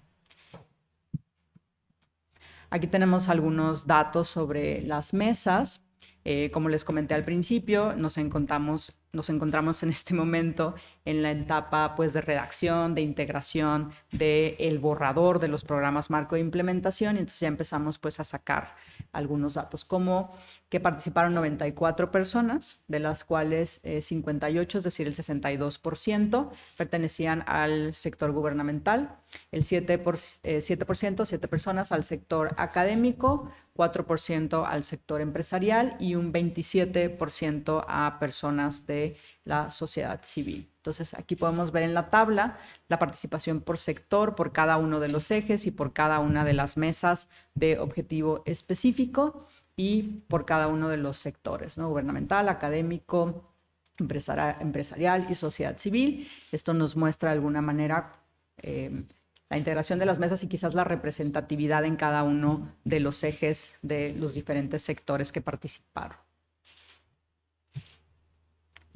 Aquí 2.71 2.87
tenemos 2.87 3.31
algunos 3.31 3.87
datos 3.87 4.29
sobre 4.29 4.83
las 4.83 5.15
mesas. 5.15 5.85
Eh, 6.25 6.51
como 6.53 6.69
les 6.69 6.85
comenté 6.85 7.15
al 7.15 7.25
principio, 7.25 7.95
nos 7.97 8.19
encontramos 8.19 8.93
nos 9.13 9.31
encontramos 9.31 9.83
en 9.83 9.89
este 9.91 10.15
momento 10.15 10.75
en 11.05 11.23
la 11.23 11.31
etapa 11.31 11.97
pues, 11.97 12.13
de 12.13 12.21
redacción, 12.21 12.95
de 12.95 13.01
integración 13.01 13.93
del 14.13 14.57
el 14.59 14.79
borrador 14.79 15.39
de 15.39 15.49
los 15.49 15.65
programas 15.65 16.11
marco 16.11 16.35
de 16.35 16.43
implementación. 16.43 17.17
Y 17.17 17.21
entonces 17.21 17.41
ya 17.41 17.49
empezamos 17.49 17.99
pues, 17.99 18.21
a 18.21 18.25
sacar 18.25 18.77
algunos 19.13 19.55
datos, 19.55 19.85
como 19.87 20.31
que 20.69 20.81
participaron 20.81 21.33
94 21.33 22.11
personas, 22.11 22.83
de 22.89 23.01
las 23.01 23.25
cuales 23.25 23.81
58, 24.01 24.77
eh, 24.77 24.81
es 24.81 24.85
decir, 24.85 25.07
el 25.07 25.15
62%, 25.15 26.51
pertenecían 26.77 27.43
al 27.47 27.95
sector 27.95 28.33
gubernamental, 28.33 29.17
el 29.51 29.63
7%, 29.63 30.03
por, 30.03 30.17
7%, 30.17 31.25
7 31.25 31.49
personas 31.49 31.91
al 31.93 32.05
sector 32.05 32.55
académico, 32.59 33.51
4% 33.79 34.67
al 34.67 34.83
sector 34.83 35.21
empresarial 35.21 35.97
y 36.01 36.17
un 36.17 36.33
27% 36.33 37.85
a 37.87 38.19
personas 38.19 38.87
de 38.87 38.98
la 39.45 39.71
sociedad 39.71 40.21
civil. 40.23 40.69
Entonces, 40.77 41.15
aquí 41.15 41.37
podemos 41.37 41.71
ver 41.73 41.83
en 41.83 41.95
la 41.95 42.11
tabla 42.11 42.59
la 42.89 42.99
participación 42.99 43.61
por 43.61 43.79
sector, 43.79 44.35
por 44.35 44.53
cada 44.53 44.79
uno 44.79 45.01
de 45.01 45.09
los 45.09 45.31
ejes 45.31 45.67
y 45.67 45.71
por 45.71 45.93
cada 45.93 46.19
una 46.19 46.45
de 46.45 46.55
las 46.55 46.77
mesas 46.77 47.29
de 47.55 47.79
objetivo 47.79 48.43
específico 48.47 49.47
y 49.77 50.03
por 50.29 50.45
cada 50.45 50.69
uno 50.69 50.89
de 50.89 50.97
los 50.97 51.17
sectores, 51.17 51.79
¿no? 51.79 51.89
gubernamental, 51.89 52.49
académico, 52.49 53.55
empresarial 53.99 55.27
y 55.29 55.35
sociedad 55.35 55.77
civil. 55.79 56.29
Esto 56.53 56.75
nos 56.75 56.97
muestra 56.97 57.31
de 57.31 57.37
alguna 57.37 57.61
manera 57.61 58.13
eh, 58.59 59.05
la 59.51 59.57
integración 59.57 59.99
de 59.99 60.07
las 60.07 60.19
mesas 60.19 60.43
y 60.45 60.49
quizás 60.49 60.75
la 60.75 60.85
representatividad 60.85 61.85
en 61.85 61.97
cada 61.97 62.23
uno 62.23 62.73
de 62.85 63.01
los 63.01 63.23
ejes 63.25 63.79
de 63.83 64.15
los 64.15 64.35
diferentes 64.35 64.83
sectores 64.83 65.33
que 65.33 65.41
participaron. 65.41 66.28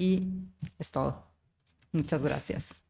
Y 0.03 0.27
es 0.81 0.91
todo. 0.91 1.23
Muchas 1.93 2.25
gracias. 2.25 2.83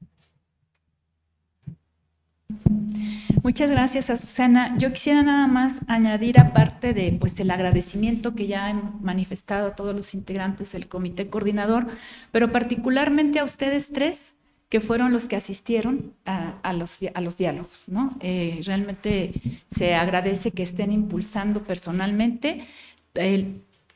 Muchas 3.43 3.71
gracias 3.71 4.09
a 4.09 4.17
Susana. 4.17 4.79
Yo 4.79 4.95
quisiera 4.95 5.23
nada 5.23 5.47
más 5.47 5.81
añadir 5.89 6.41
aparte 6.41 6.95
de 6.95 7.13
pues 7.21 7.39
el 7.39 7.51
agradecimiento 7.51 8.35
que 8.35 8.47
ya 8.47 8.65
han 8.69 9.03
manifestado 9.03 9.67
a 9.67 9.77
todos 9.77 9.95
los 9.95 10.15
integrantes 10.15 10.73
del 10.73 10.89
comité 10.89 11.29
coordinador, 11.29 11.87
pero 12.31 12.51
particularmente 12.51 13.41
a 13.41 13.45
ustedes 13.45 13.93
tres 13.93 14.35
que 14.71 14.81
fueron 14.81 15.13
los 15.13 15.27
que 15.27 15.37
asistieron 15.37 16.15
a, 16.25 16.73
los, 16.73 17.01
a 17.13 17.21
los, 17.21 17.37
diálogos. 17.37 17.91
¿no? 17.91 18.17
Eh, 18.21 18.63
realmente 18.65 19.35
se 19.71 19.95
agradece 19.95 20.53
que 20.53 20.63
estén 20.63 20.93
impulsando 20.93 21.63
personalmente. 21.63 22.67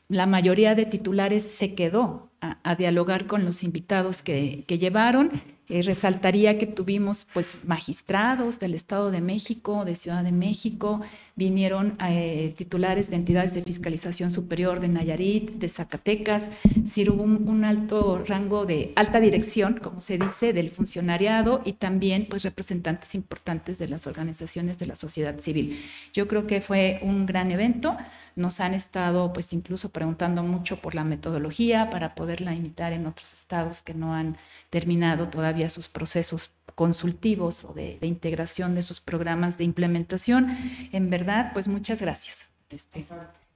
la 0.07 0.27
mayoría 0.27 0.75
de 0.75 0.85
titulares 0.85 1.41
se 1.43 1.73
quedó 1.73 2.26
a, 2.41 2.75
dialogar 2.75 3.25
con 3.25 3.45
los 3.45 3.63
invitados 3.63 4.21
que, 4.21 4.63
llevaron 4.67 5.31
eh, 5.69 5.81
resaltaría 5.81 6.57
que 6.57 6.65
tuvimos 6.65 7.27
pues 7.33 7.55
magistrados 7.65 8.57
del 8.59 8.73
Estado 8.73 9.11
de 9.11 9.19
México, 9.19 9.83
de 9.83 9.95
Ciudad 9.95 10.23
de 10.23 10.31
México, 10.31 11.01
vinieron 11.35 11.97
eh, 12.07 12.53
titulares 12.55 13.09
de 13.09 13.17
entidades 13.17 13.53
de 13.53 13.63
fiscalización 13.63 14.31
superior 14.31 14.79
de 14.79 14.87
Nayarit, 14.87 15.51
de 15.55 15.67
Zacatecas, 15.67 16.51
sí 16.85 17.09
hubo 17.09 17.23
un, 17.23 17.65
alto 17.65 18.23
rango 18.25 18.65
de 18.65 18.93
alta 18.95 19.19
dirección, 19.19 19.79
como 19.83 19.99
se 19.99 20.17
dice, 20.17 20.53
del 20.53 20.69
funcionariado 20.69 21.61
y 21.65 21.73
también 21.73 22.27
pues 22.29 22.43
representantes 22.43 23.13
importantes 23.13 23.77
de 23.77 23.89
las 23.89 24.07
organizaciones 24.07 24.77
de 24.77 24.85
la 24.85 24.95
sociedad 24.95 25.37
civil. 25.39 25.77
Yo 26.13 26.29
creo 26.29 26.47
que 26.47 26.61
fue 26.61 26.99
un 27.01 27.25
gran 27.25 27.51
evento. 27.51 27.97
Nos 28.37 28.59
han 28.59 28.75
estado 28.75 29.33
pues 29.33 29.51
incluso 29.51 29.89
preguntando 29.89 30.43
mucho 30.43 30.79
por 30.79 30.93
la 30.93 31.03
metodología 31.03 31.89
para 31.89 32.13
poderla 32.13 32.53
imitar 32.53 32.93
en 32.93 33.07
otros 33.07 33.33
estados 33.33 33.81
que 33.81 33.95
no 33.95 34.13
han 34.13 34.37
terminado 34.69 35.27
todavía 35.27 35.69
sus 35.69 35.87
procesos 35.87 36.51
consultivos 36.75 37.65
o 37.65 37.73
de, 37.73 37.97
integración 38.03 38.75
de 38.75 38.83
sus 38.83 39.01
programas 39.01 39.57
de 39.57 39.63
implementación. 39.63 40.55
En 40.91 41.09
verdad, 41.09 41.49
pues 41.53 41.67
muchas 41.67 41.99
gracias, 41.99 42.47
este, 42.69 43.07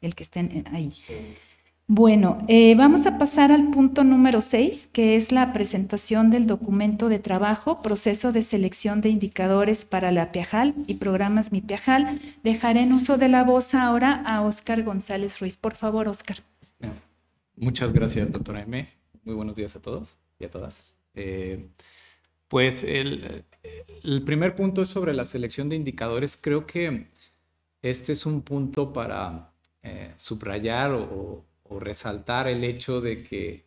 el 0.01 0.15
que 0.15 0.23
estén 0.23 0.65
ahí. 0.73 0.91
Bueno, 1.93 2.38
eh, 2.48 2.74
vamos 2.75 3.05
a 3.05 3.17
pasar 3.17 3.51
al 3.51 3.69
punto 3.69 4.05
número 4.05 4.39
6, 4.39 4.88
que 4.93 5.17
es 5.17 5.33
la 5.33 5.51
presentación 5.51 6.31
del 6.31 6.48
documento 6.48 7.10
de 7.10 7.19
trabajo, 7.19 7.81
proceso 7.81 8.31
de 8.31 8.43
selección 8.43 9.01
de 9.01 9.10
indicadores 9.10 9.83
para 9.83 10.10
la 10.13 10.31
Piajal 10.31 10.74
y 10.88 10.93
programas 10.93 11.51
Mi 11.51 11.60
Piajal. 11.60 12.17
Dejaré 12.45 12.83
en 12.83 12.93
uso 12.93 13.17
de 13.17 13.27
la 13.27 13.43
voz 13.43 13.74
ahora 13.74 14.24
a 14.25 14.41
Óscar 14.41 14.83
González 14.83 15.41
Ruiz. 15.41 15.57
Por 15.57 15.75
favor, 15.75 16.07
Óscar. 16.07 16.38
Muchas 17.57 17.91
gracias, 17.91 18.31
doctora 18.31 18.62
M. 18.62 18.88
Muy 19.25 19.36
buenos 19.36 19.57
días 19.57 19.75
a 19.75 19.81
todos 19.81 20.15
y 20.39 20.45
a 20.45 20.50
todas. 20.50 20.95
Eh, 21.13 21.67
pues 22.48 22.86
el, 22.86 23.43
primer 24.25 24.55
punto 24.55 24.81
es 24.83 24.88
sobre 24.88 25.13
la 25.13 25.25
selección 25.25 25.67
de 25.67 25.75
indicadores. 25.75 26.38
Creo 26.38 26.65
que 26.65 27.07
este 27.81 28.13
es 28.13 28.25
un 28.25 28.43
punto 28.43 28.93
para 28.93 29.51
eh, 29.83 30.13
subrayar 30.15 30.93
o, 30.93 31.50
resaltar 31.80 32.48
el 32.48 32.63
hecho 32.63 33.01
de 33.01 33.24
que 33.24 33.66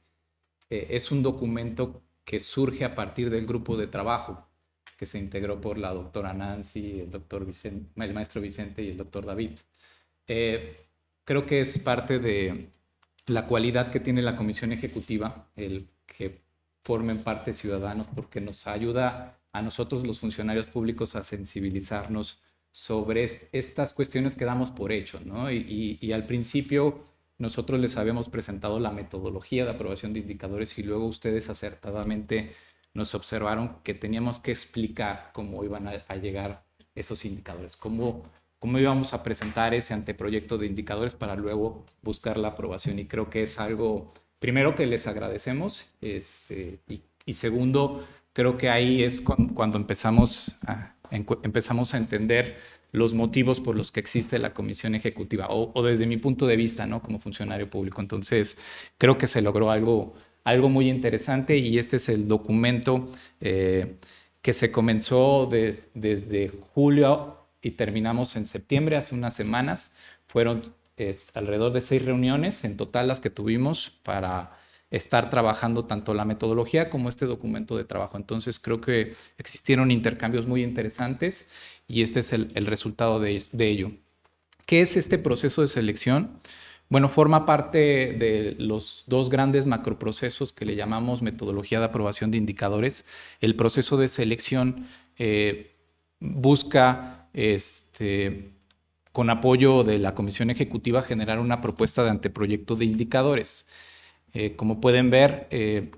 eh, 0.71 0.89
es 0.91 1.11
un 1.11 1.23
documento 1.23 2.03
que 2.25 2.41
surge 2.41 2.85
a 2.85 2.95
partir 2.95 3.31
del 3.31 3.47
grupo 3.47 3.77
de 3.77 3.87
trabajo 3.87 4.49
que 4.97 5.07
se 5.07 5.19
integró 5.19 5.61
por 5.61 5.79
la 5.79 5.93
doctora 5.93 6.33
Nancy, 6.33 7.01
el 7.01 7.11
doctor 7.11 7.45
Vicente, 7.45 7.91
el 8.03 8.15
maestro 8.15 8.41
Vicente 8.41 8.83
y 8.83 8.91
el 8.91 8.97
doctor 8.97 9.27
David. 9.27 9.59
creo 10.27 11.47
que 11.47 11.61
es 11.61 11.79
parte 11.79 12.19
de 12.19 12.71
la 13.27 13.47
cualidad 13.47 13.91
que 13.91 14.01
tiene 14.01 14.23
la 14.23 14.37
comisión 14.37 14.73
ejecutiva, 14.73 15.49
el 15.57 15.89
que 16.07 16.43
formen 16.83 17.23
parte 17.23 17.53
ciudadanos 17.53 18.09
porque 18.09 18.41
nos 18.41 18.67
ayuda 18.67 19.41
a 19.53 19.63
nosotros 19.63 20.07
los 20.07 20.21
funcionarios 20.21 20.67
públicos 20.67 21.17
a 21.17 21.23
sensibilizarnos 21.23 22.41
sobre 22.71 23.49
estas 23.53 23.95
cuestiones 23.95 24.35
que 24.35 24.45
damos 24.45 24.71
por 24.73 24.93
hecho, 24.93 25.21
¿no? 25.25 25.51
Y, 25.51 26.13
al 26.13 26.27
principio 26.27 27.05
nosotros 27.39 27.81
les 27.81 27.97
habíamos 27.97 28.29
presentado 28.29 28.79
la 28.81 28.91
metodología 28.91 29.65
de 29.65 29.73
aprobación 29.73 30.13
de 30.13 30.21
indicadores 30.21 30.79
y 30.79 30.83
luego 30.83 31.07
ustedes 31.07 31.49
acertadamente 31.51 32.55
nos 32.95 33.15
observaron 33.15 33.79
que 33.83 33.95
teníamos 33.95 34.39
que 34.39 34.53
explicar 34.53 35.31
cómo 35.33 35.65
iban 35.65 35.89
a, 35.89 36.17
llegar 36.17 36.65
esos 36.95 37.25
indicadores, 37.25 37.77
cómo, 37.77 38.23
cómo 38.61 38.79
íbamos 38.79 39.13
a 39.15 39.23
presentar 39.25 39.75
ese 39.75 39.95
anteproyecto 39.95 40.59
de 40.59 40.67
indicadores 40.67 41.15
para 41.15 41.35
luego 41.35 41.85
buscar 42.03 42.39
la 42.39 42.49
aprobación. 42.49 43.01
Y 43.01 43.07
creo 43.07 43.29
que 43.31 43.43
es 43.43 43.59
algo 43.59 44.13
primero 44.39 44.77
que 44.77 44.87
les 44.87 45.09
agradecemos 45.09 45.93
este, 46.01 46.81
y, 47.27 47.33
segundo, 47.33 48.07
creo 48.33 48.57
que 48.57 48.71
ahí 48.71 49.03
es 49.03 49.21
cuando, 49.21 49.77
empezamos, 49.77 50.57
a, 50.67 50.95
empezamos 51.11 51.95
a 51.95 51.97
entender 51.97 52.59
los 52.95 53.13
motivos 53.13 53.61
por 53.61 53.75
los 53.75 53.91
que 53.91 53.99
existe 53.99 54.39
la 54.39 54.55
comisión 54.55 54.95
ejecutiva 54.95 55.49
o, 55.51 55.83
desde 55.83 56.07
mi 56.07 56.17
punto 56.17 56.47
de 56.47 56.55
vista, 56.55 56.87
¿no? 56.87 57.03
Como 57.03 57.19
funcionario 57.19 57.69
público. 57.69 58.01
Entonces, 58.01 58.57
creo 58.99 59.19
que 59.19 59.27
se 59.27 59.43
logró 59.43 59.73
algo, 59.73 60.15
algo 60.45 60.69
muy 60.69 60.89
interesante 60.89 61.59
y 61.59 61.79
este 61.79 61.97
es 61.97 62.09
el 62.09 62.29
documento 62.29 63.09
eh, 63.41 63.97
que 64.43 64.53
se 64.53 64.71
comenzó 64.71 65.49
desde 65.51 66.49
julio 66.73 67.49
y 67.61 67.73
terminamos 67.73 68.37
en 68.37 68.47
septiembre, 68.47 68.97
hace 68.97 69.17
unas 69.17 69.35
semanas. 69.35 69.93
Fueron 70.27 70.63
alrededor 71.35 71.73
de 71.73 71.81
seis 71.81 72.05
reuniones 72.05 72.63
en 72.63 72.77
total 72.77 73.09
las 73.09 73.19
que 73.19 73.31
tuvimos 73.31 73.91
para 74.05 74.57
estar 74.97 75.31
trabajando 75.31 75.87
tanto 75.87 76.15
la 76.15 76.25
metodología 76.25 76.89
como 76.89 77.09
este 77.09 77.27
documento 77.27 77.77
de 77.77 77.85
trabajo. 77.85 78.17
Entonces 78.17 78.61
creo 78.61 78.81
que 78.81 79.15
existieron 79.39 79.91
intercambios 79.91 80.47
muy 80.47 80.63
interesantes 80.63 81.49
y 81.87 82.03
este 82.03 82.21
es 82.21 82.33
el, 82.33 82.67
resultado 82.67 83.21
de, 83.21 83.43
ello. 83.59 83.93
¿Qué 84.67 84.81
es 84.81 84.97
este 84.97 85.19
proceso 85.19 85.63
de 85.63 85.69
selección? 85.69 86.39
Bueno, 86.89 87.09
forma 87.09 87.47
parte 87.47 87.79
de 87.79 88.57
los 88.59 89.05
dos 89.07 89.31
grandes 89.31 89.67
macroprocesos 89.67 90.53
que 90.53 90.65
le 90.65 90.77
llamamos 90.77 91.23
metodología 91.23 91.79
de 91.79 91.87
aprobación 91.87 92.31
de 92.31 92.39
indicadores. 92.39 93.07
El 93.41 93.57
proceso 93.57 93.97
de 93.97 94.09
selección 94.09 94.87
eh, 95.19 95.77
busca, 96.21 97.29
este, 97.33 98.51
con 99.13 99.31
apoyo 99.31 99.85
de 99.85 99.99
la 99.99 100.15
Comisión 100.15 100.51
Ejecutiva, 100.51 101.03
generar 101.03 101.39
una 101.39 101.61
propuesta 101.61 102.03
de 102.05 102.11
anteproyecto 102.11 102.77
de 102.77 102.85
indicadores. 102.87 103.67
Eh, 104.33 104.57
como 104.57 104.81
pueden 104.81 105.11
ver, 105.11 105.47
eh, 105.51 105.91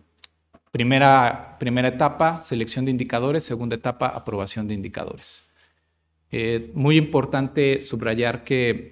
primera, 0.71 1.57
primera 1.59 1.88
etapa, 1.88 2.38
selección 2.38 2.85
de 2.85 2.90
indicadores, 2.90 3.45
segunda 3.45 3.76
etapa, 3.76 4.09
aprobación 4.09 4.69
de 4.69 4.75
indicadores. 4.75 5.47
Eh, 6.38 6.71
muy 6.75 6.97
importante 6.97 7.81
subrayar 7.81 8.45
que, 8.45 8.90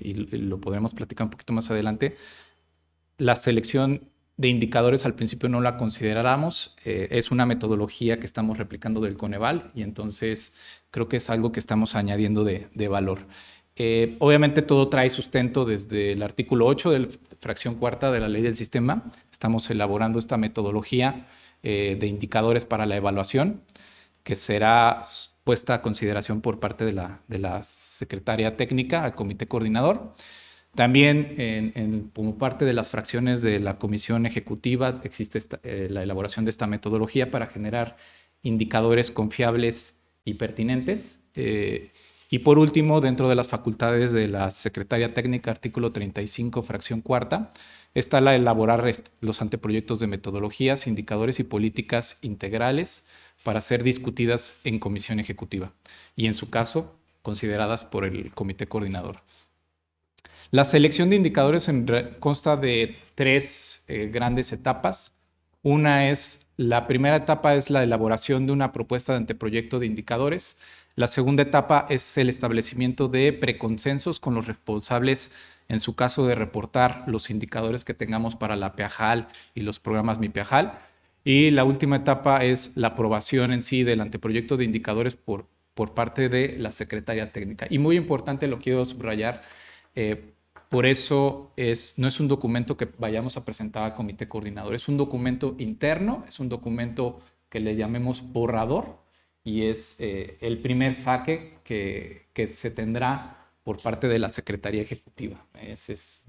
y 0.00 0.14
lo 0.14 0.60
podremos 0.60 0.92
platicar 0.94 1.26
un 1.26 1.30
poquito 1.30 1.52
más 1.52 1.70
adelante, 1.70 2.16
la 3.18 3.36
selección 3.36 4.08
de 4.36 4.48
indicadores 4.48 5.04
al 5.04 5.14
principio 5.14 5.48
no 5.48 5.60
la 5.60 5.76
consideráramos, 5.76 6.74
es 6.84 7.30
una 7.30 7.46
metodología 7.46 8.18
que 8.18 8.26
estamos 8.26 8.58
replicando 8.58 9.00
del 9.00 9.16
Coneval 9.16 9.70
y 9.74 9.82
entonces 9.82 10.54
creo 10.90 11.08
que 11.08 11.18
es 11.18 11.30
algo 11.30 11.52
que 11.52 11.60
estamos 11.60 11.94
añadiendo 11.94 12.42
de, 12.42 12.66
de 12.74 12.88
valor. 12.88 13.26
Eh, 13.76 14.16
obviamente 14.18 14.60
todo 14.60 14.88
trae 14.88 15.08
sustento 15.08 15.64
desde 15.64 16.12
el 16.12 16.22
artículo 16.22 16.66
8 16.66 16.90
de 16.90 16.98
la 17.00 17.08
fracción 17.40 17.76
cuarta 17.76 18.12
de 18.12 18.20
la 18.20 18.28
ley 18.28 18.42
del 18.42 18.56
sistema. 18.56 19.10
Estamos 19.30 19.70
elaborando 19.70 20.18
esta 20.18 20.36
metodología 20.36 21.26
eh, 21.62 21.96
de 21.98 22.06
indicadores 22.06 22.64
para 22.64 22.86
la 22.86 22.96
evaluación 22.96 23.62
que 24.22 24.36
será 24.36 25.00
puesta 25.44 25.74
a 25.74 25.82
consideración 25.82 26.40
por 26.40 26.60
parte 26.60 26.84
de 26.84 26.92
la, 26.92 27.20
de 27.28 27.38
la 27.38 27.62
secretaria 27.62 28.56
técnica 28.56 29.04
al 29.04 29.14
comité 29.14 29.46
coordinador. 29.48 30.14
También 30.74 32.10
como 32.14 32.38
parte 32.38 32.64
de 32.64 32.72
las 32.72 32.88
fracciones 32.88 33.42
de 33.42 33.60
la 33.60 33.78
comisión 33.78 34.24
ejecutiva 34.24 35.00
existe 35.04 35.38
eh, 35.64 35.88
la 35.90 36.02
elaboración 36.02 36.46
de 36.46 36.50
esta 36.50 36.66
metodología 36.66 37.30
para 37.30 37.46
generar 37.46 37.96
indicadores 38.42 39.10
confiables 39.10 39.98
y 40.24 40.34
pertinentes. 40.34 41.20
Y 42.32 42.38
por 42.38 42.58
último, 42.58 43.02
dentro 43.02 43.28
de 43.28 43.34
las 43.34 43.48
facultades 43.48 44.10
de 44.10 44.26
la 44.26 44.50
Secretaría 44.50 45.12
Técnica, 45.12 45.50
artículo 45.50 45.92
35, 45.92 46.62
fracción 46.62 47.02
cuarta, 47.02 47.52
está 47.92 48.22
la 48.22 48.34
elaborar 48.34 48.90
los 49.20 49.42
anteproyectos 49.42 50.00
de 50.00 50.06
metodologías, 50.06 50.86
indicadores 50.86 51.40
y 51.40 51.44
políticas 51.44 52.18
integrales 52.22 53.06
para 53.42 53.60
ser 53.60 53.82
discutidas 53.82 54.56
en 54.64 54.78
comisión 54.78 55.20
ejecutiva 55.20 55.72
y, 56.16 56.26
en 56.26 56.34
su 56.34 56.50
caso, 56.50 56.96
consideradas 57.22 57.84
por 57.84 58.04
el 58.04 58.32
comité 58.32 58.66
coordinador. 58.66 59.20
La 60.50 60.64
selección 60.64 61.10
de 61.10 61.16
indicadores 61.16 61.70
consta 62.20 62.56
de 62.56 62.96
tres 63.14 63.84
eh, 63.88 64.10
grandes 64.12 64.52
etapas. 64.52 65.14
Una 65.62 66.10
es, 66.10 66.46
la 66.56 66.86
primera 66.86 67.16
etapa 67.16 67.54
es 67.54 67.70
la 67.70 67.82
elaboración 67.82 68.46
de 68.46 68.52
una 68.52 68.72
propuesta 68.72 69.12
de 69.12 69.18
anteproyecto 69.18 69.78
de 69.78 69.86
indicadores 69.86 70.58
la 70.94 71.06
segunda 71.06 71.42
etapa 71.42 71.86
es 71.88 72.18
el 72.18 72.28
establecimiento 72.28 73.08
de 73.08 73.32
preconsensos 73.32 74.20
con 74.20 74.34
los 74.34 74.46
responsables, 74.46 75.32
en 75.68 75.80
su 75.80 75.96
caso 75.96 76.26
de 76.26 76.34
reportar 76.34 77.04
los 77.06 77.30
indicadores 77.30 77.82
que 77.82 77.94
tengamos 77.94 78.36
para 78.36 78.56
la 78.56 78.74
PEAJAL 78.74 79.28
y 79.54 79.62
los 79.62 79.80
programas 79.80 80.18
Mi 80.18 80.28
PEAJAL. 80.28 80.78
Y 81.24 81.50
la 81.50 81.64
última 81.64 81.96
etapa 81.96 82.44
es 82.44 82.72
la 82.74 82.88
aprobación 82.88 83.52
en 83.52 83.62
sí 83.62 83.84
del 83.84 84.00
anteproyecto 84.00 84.56
de 84.56 84.64
indicadores 84.64 85.14
por, 85.14 85.46
por 85.74 85.94
parte 85.94 86.28
de 86.28 86.56
la 86.58 86.72
Secretaría 86.72 87.32
Técnica. 87.32 87.66
Y 87.70 87.78
muy 87.78 87.96
importante, 87.96 88.48
lo 88.48 88.58
quiero 88.58 88.84
subrayar, 88.84 89.42
eh, 89.94 90.32
por 90.68 90.86
eso 90.86 91.52
es, 91.56 91.98
no 91.98 92.08
es 92.08 92.18
un 92.18 92.28
documento 92.28 92.76
que 92.76 92.88
vayamos 92.98 93.36
a 93.36 93.44
presentar 93.44 93.84
al 93.84 93.94
comité 93.94 94.26
coordinador, 94.26 94.74
es 94.74 94.88
un 94.88 94.96
documento 94.96 95.54
interno, 95.58 96.24
es 96.26 96.40
un 96.40 96.48
documento 96.48 97.20
que 97.50 97.60
le 97.60 97.76
llamemos 97.76 98.22
borrador, 98.32 99.02
y 99.44 99.66
es 99.66 100.00
eh, 100.00 100.38
el 100.40 100.60
primer 100.60 100.94
saque 100.94 101.58
que, 101.64 102.28
que, 102.32 102.46
se 102.46 102.70
tendrá 102.70 103.48
por 103.64 103.80
parte 103.82 104.08
de 104.08 104.18
la 104.18 104.28
Secretaría 104.28 104.82
Ejecutiva. 104.82 105.44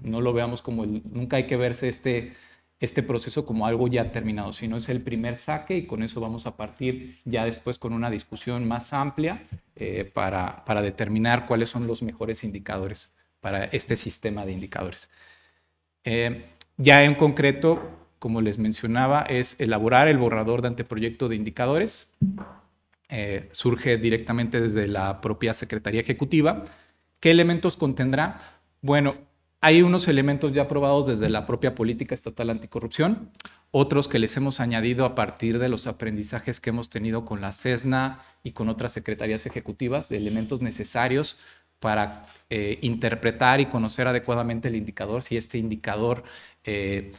No 0.00 0.20
lo 0.20 0.32
veamos 0.32 0.62
como, 0.62 0.84
nunca 0.86 1.36
hay 1.36 1.46
que 1.46 1.56
verse 1.56 1.88
este, 1.88 2.34
este 2.80 3.02
proceso 3.02 3.46
como 3.46 3.66
algo 3.66 3.88
ya 3.88 4.12
terminado, 4.12 4.52
sino 4.52 4.76
es 4.76 4.88
el 4.88 5.00
primer 5.00 5.36
saque 5.36 5.76
y 5.76 5.86
con 5.86 6.02
eso 6.02 6.20
vamos 6.20 6.46
a 6.46 6.56
partir 6.56 7.20
ya 7.24 7.44
después 7.44 7.78
con 7.78 7.92
una 7.92 8.10
discusión 8.10 8.66
más 8.66 8.92
amplia 8.92 9.46
eh, 9.76 10.10
para, 10.12 10.64
para 10.64 10.82
determinar 10.82 11.46
cuáles 11.46 11.70
son 11.70 11.86
los 11.86 12.02
mejores 12.02 12.44
indicadores 12.44 13.14
para 13.40 13.64
este 13.64 13.96
sistema 13.96 14.44
de 14.44 14.52
indicadores. 14.52 15.10
Eh, 16.04 16.46
ya 16.76 17.04
en 17.04 17.14
concreto, 17.14 17.90
como 18.18 18.40
les 18.40 18.58
mencionaba, 18.58 19.22
es 19.22 19.60
elaborar 19.60 20.08
el 20.08 20.18
borrador 20.18 20.62
de 20.62 20.68
anteproyecto 20.68 21.28
de 21.28 21.36
indicadores, 21.36 22.12
eh, 23.08 23.48
surge 23.52 23.96
directamente 23.96 24.60
desde 24.60 24.86
la 24.86 25.20
propia 25.20 25.54
Secretaría 25.54 26.00
Ejecutiva. 26.00 26.64
¿Qué 27.20 27.30
elementos 27.30 27.76
contendrá? 27.76 28.38
Bueno, 28.80 29.14
hay 29.64 29.80
unos 29.80 30.08
elementos 30.08 30.52
ya 30.52 30.62
aprobados 30.62 31.06
desde 31.06 31.30
la 31.30 31.46
propia 31.46 31.74
política 31.74 32.14
estatal 32.14 32.50
anticorrupción, 32.50 33.30
otros 33.70 34.08
que 34.08 34.18
les 34.18 34.36
hemos 34.36 34.60
añadido 34.60 35.06
a 35.06 35.14
partir 35.14 35.58
de 35.58 35.70
los 35.70 35.86
aprendizajes 35.86 36.60
que 36.60 36.68
hemos 36.68 36.90
tenido 36.90 37.24
con 37.24 37.40
la 37.40 37.50
CESNA 37.50 38.20
y 38.42 38.52
con 38.52 38.68
otras 38.68 38.92
secretarías 38.92 39.46
ejecutivas, 39.46 40.10
de 40.10 40.18
elementos 40.18 40.60
necesarios 40.60 41.38
para 41.80 42.26
eh, 42.50 42.78
interpretar 42.82 43.58
y 43.62 43.66
conocer 43.66 44.06
adecuadamente 44.06 44.68
el 44.68 44.76
indicador, 44.76 45.22
si 45.22 45.38
este 45.38 45.56
indicador 45.56 46.24
eh, 46.64 47.12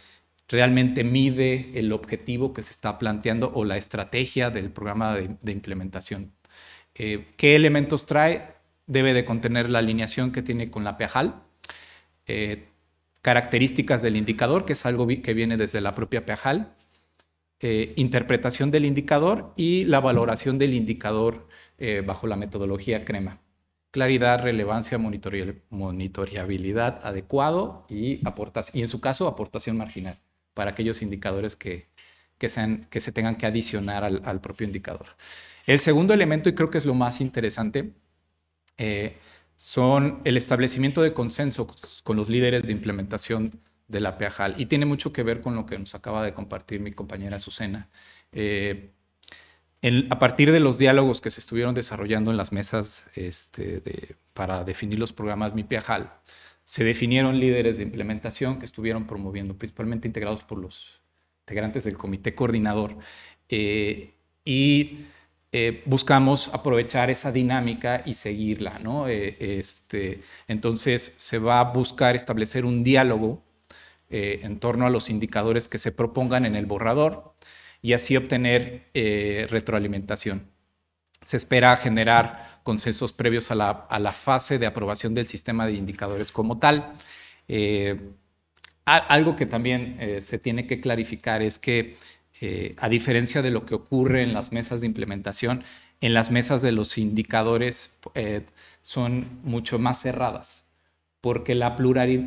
realmente 0.48 1.04
mide 1.04 1.72
el 1.74 1.92
objetivo 1.92 2.54
que 2.54 2.62
se 2.62 2.70
está 2.70 3.00
planteando 3.00 3.54
o 3.56 3.66
la 3.66 3.78
estrategia 3.78 4.52
del 4.52 4.70
programa 4.70 5.16
de, 5.16 5.52
implementación. 5.52 6.32
Eh, 6.94 7.26
¿Qué 7.38 7.56
elementos 7.56 8.06
trae? 8.06 8.54
Debe 8.86 9.16
de 9.16 9.26
contener 9.26 9.68
la 9.68 9.80
alineación 9.80 10.32
que 10.32 10.44
tiene 10.44 10.70
con 10.70 10.84
la 10.84 10.96
PEAJAL, 10.96 11.45
eh, 12.28 12.70
características 13.22 14.02
del 14.02 14.16
indicador, 14.16 14.66
que 14.66 14.74
es 14.74 14.86
algo 14.86 15.08
que 15.08 15.34
viene 15.34 15.58
desde 15.58 15.82
la 15.82 15.96
propia 15.96 16.26
PEAJAL, 16.26 16.74
eh, 17.60 17.94
interpretación 17.96 18.72
del 18.72 18.86
indicador 18.86 19.54
y 19.56 19.86
la 19.86 20.00
valoración 20.00 20.58
del 20.58 20.74
indicador 20.74 21.48
bajo 22.06 22.26
la 22.26 22.38
metodología 22.38 23.04
CREMA. 23.04 23.42
Claridad, 23.92 24.42
relevancia, 24.42 24.98
monitoreabilidad 24.98 27.06
adecuado 27.06 27.86
y, 27.90 28.22
y 28.74 28.82
en 28.82 28.88
su 28.88 29.02
caso 29.02 29.28
aportación 29.28 29.76
marginal 29.76 30.18
para 30.54 30.72
aquellos 30.72 31.02
indicadores 31.02 31.58
que, 31.58 31.90
que, 32.38 32.50
sean, 32.50 32.86
que 32.90 33.02
se 33.02 33.12
tengan 33.12 33.36
que 33.36 33.46
adicionar 33.46 34.04
al, 34.04 34.42
propio 34.42 34.66
indicador. 34.66 35.08
El 35.66 35.80
segundo 35.80 36.14
elemento, 36.14 36.50
y 36.50 36.56
creo 36.56 36.70
que 36.70 36.78
es 36.78 36.86
lo 36.86 36.94
más 36.94 37.22
interesante, 37.22 37.94
eh, 38.78 39.18
son 39.58 40.22
el 40.26 40.38
establecimiento 40.38 41.02
de 41.02 41.14
consenso 41.14 41.68
con 42.04 42.18
los 42.18 42.30
líderes 42.30 42.64
de 42.64 42.74
implementación 42.74 43.52
de 43.88 44.00
la 44.00 44.18
PEAJAL. 44.18 44.56
Y 44.58 44.66
tiene 44.66 44.86
mucho 44.86 45.14
que 45.14 45.24
ver 45.24 45.42
con 45.42 45.56
lo 45.56 45.66
que 45.66 45.78
nos 45.78 45.96
acaba 45.96 46.24
de 46.24 46.34
compartir 46.34 46.82
mi 46.82 46.92
compañera 46.92 47.38
Azucena. 47.38 47.90
Eh, 48.32 48.92
a 50.10 50.20
partir 50.20 50.52
de 50.52 50.60
los 50.60 50.78
diálogos 50.80 51.22
que 51.22 51.30
se 51.30 51.40
estuvieron 51.40 51.76
desarrollando 51.76 52.32
en 52.32 52.38
las 52.38 52.52
mesas 52.52 53.08
este, 53.14 54.16
para 54.34 54.64
definir 54.64 54.98
los 54.98 55.14
programas 55.14 55.54
Mi 55.54 55.64
PEAJAL, 55.64 56.12
se 56.64 56.84
definieron 56.84 57.40
líderes 57.40 57.78
de 57.78 57.84
implementación 57.84 58.58
que 58.58 58.66
estuvieron 58.66 59.06
promoviendo, 59.06 59.56
principalmente 59.56 60.08
integrados 60.08 60.44
por 60.44 60.58
los 60.58 61.02
integrantes 61.42 61.84
del 61.84 61.98
comité 61.98 62.34
coordinador. 62.34 62.98
Eh, 63.50 64.16
y 64.44 65.06
eh, 65.58 65.84
buscamos 65.86 66.50
aprovechar 66.54 67.10
esa 67.10 67.32
dinámica 67.32 68.04
y 68.06 68.16
seguirla. 68.16 68.78
¿no? 68.80 69.08
Eh, 69.08 69.38
este, 69.40 70.22
entonces 70.50 71.14
se 71.16 71.40
va 71.40 71.62
a 71.62 71.64
buscar 71.72 72.14
establecer 72.14 72.66
un 72.66 72.84
diálogo 72.84 73.42
en 74.10 74.60
torno 74.60 74.86
a 74.86 74.90
los 74.90 75.10
indicadores 75.10 75.70
que 75.70 75.78
se 75.78 75.94
propongan 75.94 76.46
en 76.46 76.58
el 76.58 76.66
borrador 76.66 77.36
y 77.82 77.94
así 77.94 78.16
obtener 78.18 78.90
retroalimentación. 78.94 80.52
Se 81.24 81.38
espera 81.38 81.76
generar 81.76 82.60
consensos 82.64 83.14
previos 83.14 83.50
a 83.50 83.56
la, 83.56 84.12
fase 84.12 84.60
de 84.60 84.66
aprobación 84.66 85.14
del 85.14 85.28
sistema 85.28 85.68
de 85.68 85.74
indicadores 85.74 86.32
como 86.32 86.60
tal. 86.60 86.94
Eh, 87.48 88.00
algo 88.86 89.36
que 89.36 89.48
también 89.48 89.98
eh, 90.00 90.22
se 90.22 90.38
tiene 90.38 90.68
que 90.68 90.80
clarificar 90.80 91.42
es 91.42 91.58
que, 91.58 91.98
eh, 92.42 92.76
a 92.78 92.90
diferencia 92.90 93.42
de 93.42 93.52
lo 93.52 93.66
que 93.66 93.76
ocurre 93.76 94.24
en 94.24 94.34
las 94.34 94.52
mesas 94.52 94.82
de 94.82 94.88
implementación, 94.88 95.64
en 96.02 96.14
las 96.14 96.32
mesas 96.32 96.62
de 96.62 96.72
los 96.72 96.98
indicadores 96.98 98.00
son 98.82 99.40
mucho 99.44 99.80
más 99.80 100.02
cerradas 100.02 100.66
porque 101.26 101.56
la, 101.56 101.76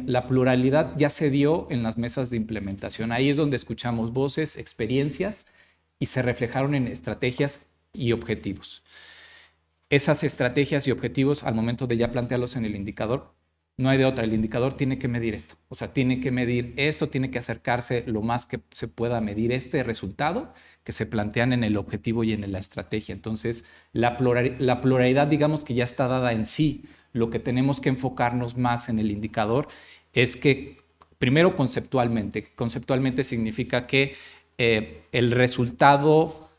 la 0.06 0.26
pluralidad 0.26 0.96
ya 0.96 1.08
se 1.08 1.30
dio 1.30 1.68
en 1.70 1.84
las 1.84 1.98
mesas 1.98 2.30
de 2.30 2.36
implementación. 2.36 3.12
Ahí 3.12 3.28
es 3.28 3.36
donde 3.36 3.54
escuchamos 3.54 4.12
voces, 4.12 4.56
experiencias 4.56 5.46
y 6.00 6.06
se 6.06 6.20
reflejaron 6.20 6.74
en 6.74 6.88
estrategias 6.88 7.64
y 7.92 8.10
objetivos. 8.10 8.82
Esas 9.88 10.24
estrategias 10.24 10.88
y 10.88 10.90
objetivos, 10.90 11.44
al 11.44 11.54
momento 11.54 11.86
de 11.86 11.96
ya 11.96 12.10
plantearlos 12.10 12.56
en 12.56 12.64
el 12.64 12.74
indicador, 12.74 13.32
no 13.78 13.88
hay 13.88 13.96
de 13.96 14.04
otra. 14.04 14.24
El 14.24 14.34
indicador 14.34 14.74
tiene 14.74 14.98
que 14.98 15.08
medir 15.08 15.34
esto. 15.34 15.54
O 15.68 15.74
sea, 15.74 15.92
tiene 15.92 16.20
que 16.20 16.30
medir 16.30 16.74
esto, 16.76 17.08
tiene 17.08 17.30
que 17.30 17.38
acercarse 17.38 18.04
lo 18.06 18.20
más 18.20 18.44
que 18.44 18.60
se 18.72 18.88
pueda 18.88 19.20
medir 19.20 19.52
este 19.52 19.82
resultado 19.82 20.52
que 20.84 20.92
se 20.92 21.06
plantean 21.06 21.52
en 21.52 21.64
el 21.64 21.76
objetivo 21.76 22.24
y 22.24 22.32
en 22.32 22.50
la 22.50 22.58
estrategia. 22.58 23.14
Entonces, 23.14 23.64
la, 23.92 24.16
pluralidad, 24.16 25.28
digamos 25.28 25.62
que 25.62 25.74
ya 25.74 25.84
está 25.84 26.08
dada 26.08 26.32
en 26.32 26.44
sí 26.44 26.84
lo 27.12 27.30
que 27.30 27.38
tenemos 27.38 27.80
que 27.80 27.88
enfocarnos 27.88 28.56
más 28.56 28.88
en 28.88 28.98
el 28.98 29.10
indicador 29.10 29.68
es 30.12 30.36
que, 30.36 30.78
primero 31.18 31.56
conceptualmente, 31.56 32.52
conceptualmente 32.54 33.24
significa 33.24 33.86
que 33.86 34.14
eh, 34.58 35.02
el 35.12 35.30
resultado 35.30 36.50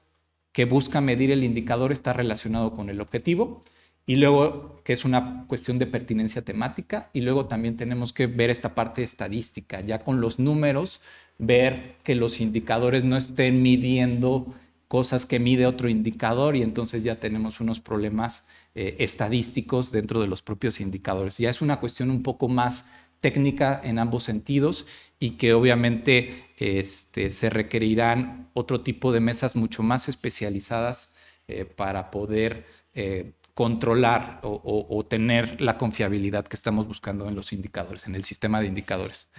que 0.51 0.65
busca 0.65 1.01
medir 1.01 1.31
el 1.31 1.43
indicador 1.43 1.91
está 1.91 2.13
relacionado 2.13 2.73
con 2.73 2.89
el 2.89 3.01
objetivo 3.01 3.61
y 4.09 4.15
luego 4.15 4.81
que 4.83 4.93
es 4.93 5.05
una 5.05 5.45
cuestión 5.47 5.77
de 5.77 5.85
pertinencia 5.85 6.41
temática 6.41 7.11
y 7.13 7.21
luego 7.21 7.45
también 7.45 7.77
tenemos 7.77 8.11
que 8.11 8.25
ver 8.25 8.49
esta 8.49 8.73
parte 8.73 9.03
estadística, 9.03 9.81
ya 9.81 9.99
con 9.99 10.19
los 10.19 10.39
números, 10.39 10.99
ver 11.37 11.97
que 12.03 12.15
los 12.15 12.41
indicadores 12.41 13.03
no 13.03 13.17
estén 13.17 13.61
midiendo 13.61 14.51
cosas 14.87 15.27
que 15.27 15.37
mide 15.37 15.67
otro 15.67 15.89
indicador 15.89 16.55
y 16.55 16.63
entonces 16.63 17.03
ya 17.03 17.19
tenemos 17.19 17.61
unos 17.61 17.81
problemas 17.81 18.47
eh, 18.73 18.95
estadísticos 18.97 19.91
dentro 19.91 20.21
de 20.21 20.27
los 20.27 20.41
propios 20.41 20.81
indicadores. 20.81 21.37
Ya 21.37 21.51
es 21.51 21.61
una 21.61 21.79
cuestión 21.79 22.09
un 22.09 22.23
poco 22.23 22.47
más 22.47 22.89
técnica 23.19 23.79
en 23.83 23.99
ambos 23.99 24.23
sentidos 24.23 24.87
y 25.19 25.37
que 25.37 25.53
obviamente 25.53 26.45
este, 26.57 27.29
se 27.29 27.51
requerirán 27.51 28.49
otro 28.55 28.81
tipo 28.81 29.11
de 29.11 29.19
mesas 29.19 29.55
mucho 29.55 29.83
más 29.83 30.09
especializadas 30.09 31.13
eh, 31.47 31.65
para 31.65 32.09
poder 32.09 32.65
eh, 32.95 33.33
controlar 33.59 34.39
o, 34.41 35.05
tener 35.09 35.59
la 35.59 35.77
confiabilidad 35.77 36.47
que 36.47 36.55
estamos 36.55 36.87
buscando 36.87 37.27
en 37.27 37.35
los 37.35 37.51
indicadores, 37.51 38.07
en 38.07 38.15
el 38.15 38.23
sistema 38.23 38.61
de 38.61 38.67
indicadores. 38.67 39.29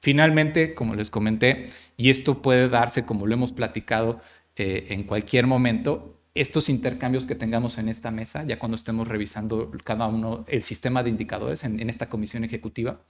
Finalmente, 0.00 0.72
como 0.72 0.94
les 0.94 1.10
comenté, 1.10 1.68
y 1.98 2.08
esto 2.08 2.40
puede 2.40 2.70
darse, 2.70 3.04
como 3.04 3.26
lo 3.26 3.34
hemos 3.34 3.52
platicado, 3.52 4.22
eh, 4.56 4.86
en 4.88 5.04
cualquier 5.04 5.46
momento 5.46 6.18
estos 6.32 6.70
intercambios 6.70 7.26
que 7.26 7.34
tengamos 7.34 7.76
en 7.76 7.90
esta 7.90 8.10
mesa, 8.10 8.44
ya 8.44 8.58
cuando 8.58 8.76
estemos 8.76 9.08
revisando 9.08 9.70
cada 9.84 10.06
uno 10.06 10.46
el 10.48 10.62
sistema 10.62 11.02
de 11.02 11.10
indicadores 11.10 11.62
en, 11.62 11.90
esta 11.90 12.08
comisión 12.08 12.44
ejecutiva. 12.44 13.02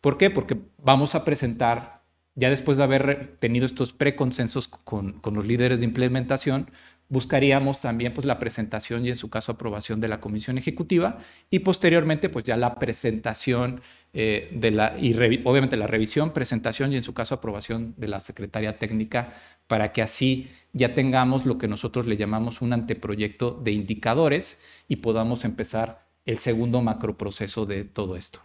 ¿Por 0.00 0.16
qué? 0.16 0.30
Porque 0.30 0.56
vamos 0.78 1.14
a 1.14 1.26
presentar, 1.26 2.04
ya 2.36 2.48
después 2.48 2.78
de 2.78 2.84
haber 2.84 3.36
tenido 3.38 3.66
estos 3.66 3.92
preconsensos 3.92 4.66
con, 4.66 5.20
con 5.20 5.34
los 5.34 5.46
líderes 5.46 5.80
de 5.80 5.84
implementación, 5.84 6.70
buscaríamos 7.10 7.80
también 7.80 8.14
pues, 8.14 8.24
la 8.24 8.38
presentación 8.38 9.04
y 9.04 9.10
en 9.10 9.16
su 9.16 9.28
caso 9.28 9.52
aprobación 9.52 10.00
de 10.00 10.08
la 10.08 10.20
comisión 10.20 10.56
ejecutiva 10.56 11.18
y 11.50 11.58
posteriormente 11.58 12.30
pues 12.30 12.46
ya 12.46 12.56
la 12.56 12.78
presentación 12.78 13.82
eh, 14.14 14.48
de 14.52 14.70
la, 14.70 14.96
y 14.98 15.12
obviamente 15.44 15.76
la 15.76 15.86
revisión, 15.86 16.32
presentación 16.32 16.92
y 16.92 16.96
en 16.96 17.02
su 17.02 17.12
caso 17.12 17.34
aprobación 17.34 17.94
de 17.98 18.08
la 18.08 18.20
secretaria 18.20 18.78
técnica 18.78 19.34
para 19.66 19.92
que 19.92 20.02
así 20.02 20.50
ya 20.72 20.94
tengamos 20.94 21.46
lo 21.46 21.58
que 21.58 21.68
nosotros 21.68 22.06
le 22.06 22.16
llamamos 22.16 22.62
un 22.62 22.72
anteproyecto 22.72 23.50
de 23.50 23.72
indicadores 23.72 24.62
y 24.88 24.96
podamos 24.96 25.44
empezar 25.44 26.06
el 26.24 26.38
segundo 26.38 26.80
macroproceso 26.80 27.66
de 27.66 27.84
todo 27.84 28.16
esto. 28.16 28.40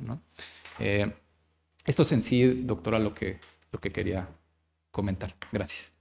Eh, 0.79 1.13
esto 1.85 2.01
es 2.01 2.11
en 2.11 2.23
sí, 2.23 2.63
doctora, 2.63 2.97
lo 2.97 3.13
que, 3.13 3.39
lo 3.71 3.79
que 3.79 3.91
quería 3.91 4.27
comentar. 4.91 5.35
Gracias. 5.51 5.94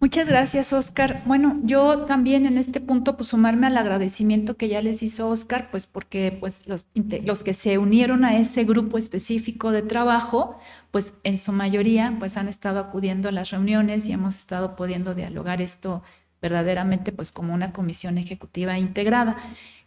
Muchas 0.00 0.28
gracias, 0.28 0.72
Oscar. 0.72 1.24
Bueno, 1.26 1.58
yo 1.64 2.04
también 2.04 2.46
en 2.46 2.56
este 2.56 2.80
punto, 2.80 3.16
pues 3.16 3.30
sumarme 3.30 3.66
al 3.66 3.76
agradecimiento 3.76 4.56
que 4.56 4.68
ya 4.68 4.80
les 4.80 5.02
hizo 5.02 5.26
Oscar, 5.28 5.72
pues 5.72 5.88
porque 5.88 6.36
pues 6.38 6.62
los, 6.68 6.86
los 7.24 7.42
que 7.42 7.52
se 7.52 7.78
unieron 7.78 8.24
a 8.24 8.36
ese 8.36 8.62
grupo 8.62 8.96
específico 8.96 9.72
de 9.72 9.82
trabajo, 9.82 10.56
pues 10.92 11.14
en 11.24 11.36
su 11.36 11.50
mayoría, 11.50 12.14
pues 12.20 12.36
han 12.36 12.46
estado 12.46 12.78
acudiendo 12.78 13.28
a 13.28 13.32
las 13.32 13.50
reuniones 13.50 14.08
y 14.08 14.12
hemos 14.12 14.36
estado 14.36 14.76
pudiendo 14.76 15.16
dialogar 15.16 15.60
esto 15.60 16.04
verdaderamente, 16.40 17.10
pues 17.10 17.32
como 17.32 17.52
una 17.52 17.72
comisión 17.72 18.18
ejecutiva 18.18 18.78
integrada. 18.78 19.36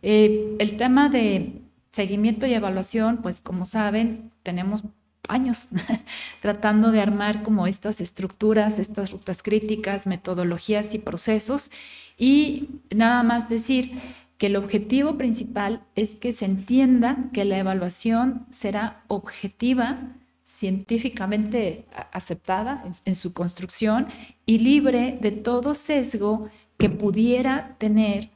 Eh, 0.02 0.58
el 0.60 0.76
tema 0.76 1.08
de 1.08 1.62
seguimiento 1.90 2.46
y 2.48 2.54
evaluación, 2.54 3.22
pues 3.22 3.40
como 3.40 3.66
saben, 3.66 4.32
tenemos 4.44 4.84
años 5.32 5.70
tratando 6.42 6.92
de 6.92 7.02
armar 7.02 7.44
como 7.44 7.68
estas 7.68 8.02
estructuras, 8.02 8.80
estas 8.80 9.12
rutas 9.12 9.42
críticas, 9.42 10.08
metodologías 10.08 10.94
y 10.94 11.00
procesos. 11.00 11.72
Y 12.18 12.82
nada 12.90 13.24
más 13.24 13.50
decir 13.50 13.92
que 14.38 14.48
el 14.48 14.56
objetivo 14.56 15.18
principal 15.18 15.84
es 15.96 16.16
que 16.16 16.34
se 16.34 16.46
entienda 16.46 17.30
que 17.32 17.46
la 17.46 17.60
evaluación 17.60 18.48
será 18.52 19.04
objetiva, 19.08 20.16
científicamente 20.44 21.86
aceptada 22.12 22.84
en, 23.06 23.16
su 23.16 23.34
construcción 23.34 24.08
y 24.46 24.60
libre 24.60 25.18
de 25.22 25.32
todo 25.32 25.74
sesgo 25.76 26.50
que 26.78 26.90
pudiera 26.90 27.76
tener 27.78 28.30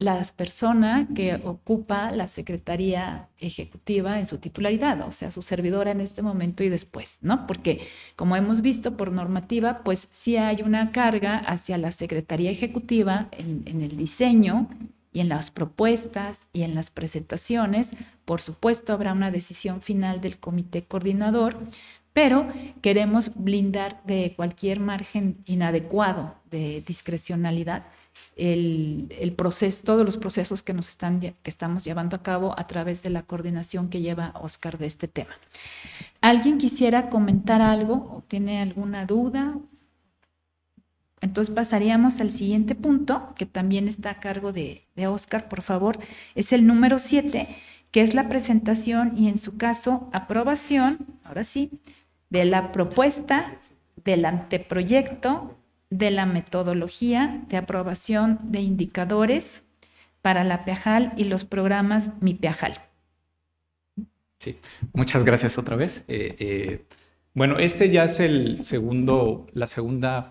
la 0.00 0.24
persona 0.34 1.08
que 1.14 1.34
ocupa 1.44 2.10
la 2.10 2.26
Secretaría 2.26 3.28
Ejecutiva 3.38 4.18
en 4.18 4.26
su 4.26 4.38
titularidad, 4.38 5.06
o 5.06 5.12
sea, 5.12 5.30
su 5.30 5.42
servidora 5.42 5.90
en 5.90 6.00
este 6.00 6.22
momento 6.22 6.64
y 6.64 6.70
después, 6.70 7.18
¿no? 7.20 7.46
Porque 7.46 7.86
como 8.16 8.34
hemos 8.34 8.62
visto 8.62 8.96
por 8.96 9.12
normativa, 9.12 9.82
pues 9.84 10.08
sí 10.10 10.38
hay 10.38 10.62
una 10.62 10.90
carga 10.90 11.36
hacia 11.36 11.76
la 11.76 11.92
Secretaría 11.92 12.50
Ejecutiva 12.50 13.28
en, 13.32 13.62
en 13.66 13.82
el 13.82 13.98
diseño 13.98 14.68
y 15.12 15.20
en 15.20 15.28
las 15.28 15.50
propuestas 15.50 16.46
y 16.54 16.62
en 16.62 16.74
las 16.74 16.90
presentaciones. 16.90 17.90
Por 18.24 18.40
supuesto, 18.40 18.94
habrá 18.94 19.12
una 19.12 19.30
decisión 19.30 19.82
final 19.82 20.22
del 20.22 20.38
comité 20.38 20.80
coordinador, 20.80 21.58
pero 22.14 22.50
queremos 22.80 23.32
blindar 23.34 24.02
de 24.04 24.32
cualquier 24.34 24.80
margen 24.80 25.36
inadecuado 25.44 26.36
de 26.50 26.82
discrecionalidad 26.86 27.84
el, 28.36 29.34
proceso, 29.36 29.84
todos 29.84 30.04
los 30.04 30.16
procesos 30.16 30.62
que 30.62 30.72
nos 30.72 30.88
están, 30.88 31.20
que 31.20 31.34
estamos 31.44 31.84
llevando 31.84 32.16
a 32.16 32.22
cabo 32.22 32.54
a 32.58 32.66
través 32.66 33.02
de 33.02 33.10
la 33.10 33.22
coordinación 33.22 33.88
que 33.88 34.00
lleva 34.00 34.32
Oscar 34.40 34.78
de 34.78 34.86
este 34.86 35.08
tema. 35.08 35.32
¿Alguien 36.20 36.58
quisiera 36.58 37.10
comentar 37.10 37.60
algo 37.62 37.94
o 37.94 38.24
tiene 38.26 38.60
alguna 38.60 39.06
duda? 39.06 39.58
Entonces 41.20 41.54
pasaríamos 41.54 42.20
al 42.20 42.30
siguiente 42.30 42.74
punto, 42.74 43.34
que 43.36 43.46
también 43.46 43.88
está 43.88 44.10
a 44.10 44.20
cargo 44.20 44.52
de, 44.52 44.86
de 44.96 45.06
Oscar, 45.06 45.48
por 45.48 45.62
favor. 45.62 45.98
Es 46.34 46.52
el 46.52 46.66
número 46.66 46.98
7, 46.98 47.48
que 47.90 48.00
es 48.00 48.14
la 48.14 48.28
presentación 48.28 49.12
y 49.16 49.28
en 49.28 49.36
su 49.36 49.58
caso 49.58 50.08
aprobación, 50.12 50.98
ahora 51.24 51.44
sí, 51.44 51.70
de 52.30 52.44
la 52.44 52.72
propuesta 52.72 53.58
del 54.04 54.24
anteproyecto 54.24 55.56
de 55.90 56.10
la 56.10 56.24
metodología 56.24 57.44
de 57.48 57.56
aprobación 57.56 58.38
de 58.44 58.60
indicadores 58.60 59.62
para 60.22 60.44
la 60.44 60.64
PEAJAL 60.64 61.12
y 61.16 61.24
los 61.24 61.44
programas 61.44 62.10
Mi 62.20 62.34
PEAJAL. 62.34 62.80
Sí, 64.38 64.58
muchas 64.94 65.24
gracias 65.24 65.58
otra 65.58 65.76
vez. 65.76 66.04
Eh, 66.08 66.36
eh, 66.38 66.84
bueno, 67.34 67.58
este 67.58 67.90
ya 67.90 68.04
es 68.04 68.20
el 68.20 68.64
segundo, 68.64 69.46
la 69.52 69.66
segunda 69.66 70.30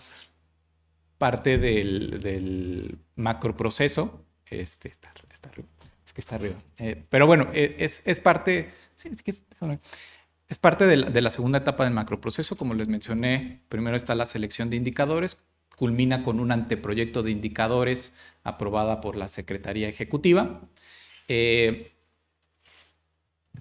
parte 1.17 1.57
del, 1.57 2.19
del 2.19 2.97
macroproceso. 3.15 4.25
Este 4.49 4.89
está, 4.89 5.09
arriba. 5.09 5.67
Es 6.05 6.13
que 6.13 6.21
está 6.21 6.35
arriba. 6.35 6.55
Eh, 6.79 7.03
pero 7.07 7.27
bueno, 7.27 7.49
es, 7.53 8.01
parte. 8.19 8.71
es 10.47 10.57
parte 10.57 10.87
de 10.87 10.97
la, 10.97 11.09
de 11.11 11.21
la, 11.21 11.29
segunda 11.29 11.59
etapa 11.59 11.83
del 11.83 11.93
macroproceso. 11.93 12.57
Como 12.57 12.73
les 12.73 12.87
mencioné, 12.87 13.61
primero 13.69 13.95
está 13.95 14.15
la 14.15 14.25
selección 14.25 14.71
de 14.71 14.77
indicadores, 14.77 15.37
culmina 15.79 16.23
con 16.23 16.41
un 16.41 16.51
anteproyecto 16.51 17.23
de 17.23 17.31
indicadores 17.31 18.13
aprobada 18.43 18.99
por 18.99 19.15
la 19.15 19.29
Secretaría 19.29 19.87
Ejecutiva. 19.87 20.59
Eh, 21.29 21.93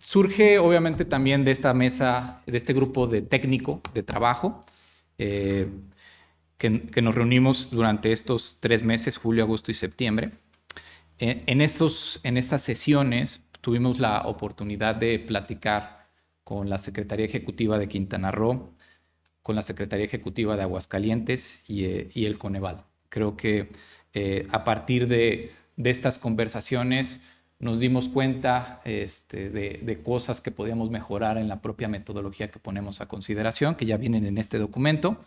surge 0.01 0.59
obviamente 0.59 1.05
también 1.05 1.45
de 1.45 1.53
esta 1.53 1.73
mesa, 1.75 2.43
de 2.45 2.57
este 2.57 2.73
grupo 2.73 3.07
de 3.07 3.23
técnico 3.23 3.81
de 3.95 4.03
trabajo, 4.03 4.61
eh, 5.17 5.69
que, 6.57 7.03
nos 7.03 7.15
reunimos 7.15 7.71
durante 7.71 8.11
estos 8.11 8.59
tres 8.59 8.83
meses, 8.83 9.17
julio, 9.17 9.45
agosto 9.45 9.71
y 9.71 9.75
septiembre. 9.75 10.33
Eh, 11.21 11.45
en, 11.47 11.61
estos, 11.61 12.19
en 12.25 12.37
estas 12.37 12.63
sesiones 12.63 13.45
tuvimos 13.61 14.01
la 14.01 14.23
oportunidad 14.23 14.97
de 14.97 15.21
platicar 15.21 16.09
con 16.43 16.69
la 16.69 16.79
Secretaría 16.79 17.27
Ejecutiva 17.27 17.79
de 17.79 17.87
Quintana 17.87 18.33
Roo, 18.33 18.75
con 19.49 19.57
la 19.57 19.63
Secretaría 19.63 20.05
Ejecutiva 20.05 20.57
de 20.57 20.63
Aguascalientes 20.63 21.63
y, 21.67 21.87
eh, 21.87 22.11
y 22.13 22.27
el 22.27 22.37
Coneval. 22.37 22.85
Creo 23.09 23.35
que 23.35 23.71
eh, 24.13 24.47
a 24.51 24.63
partir 24.63 25.09
de, 25.09 25.55
estas 25.83 26.19
conversaciones 26.19 27.23
nos 27.59 27.81
dimos 27.81 28.11
cuenta 28.11 28.83
este, 28.85 29.49
de, 29.49 30.03
cosas 30.03 30.43
que 30.43 30.51
podíamos 30.51 30.91
mejorar 30.91 31.39
en 31.39 31.49
la 31.49 31.63
propia 31.63 31.89
metodología 31.89 32.51
que 32.51 32.59
ponemos 32.59 33.01
a 33.01 33.09
consideración, 33.09 33.75
que 33.75 33.87
ya 33.87 33.97
vienen 33.97 34.27
en 34.27 34.37
este 34.37 34.59
documento. 34.59 35.19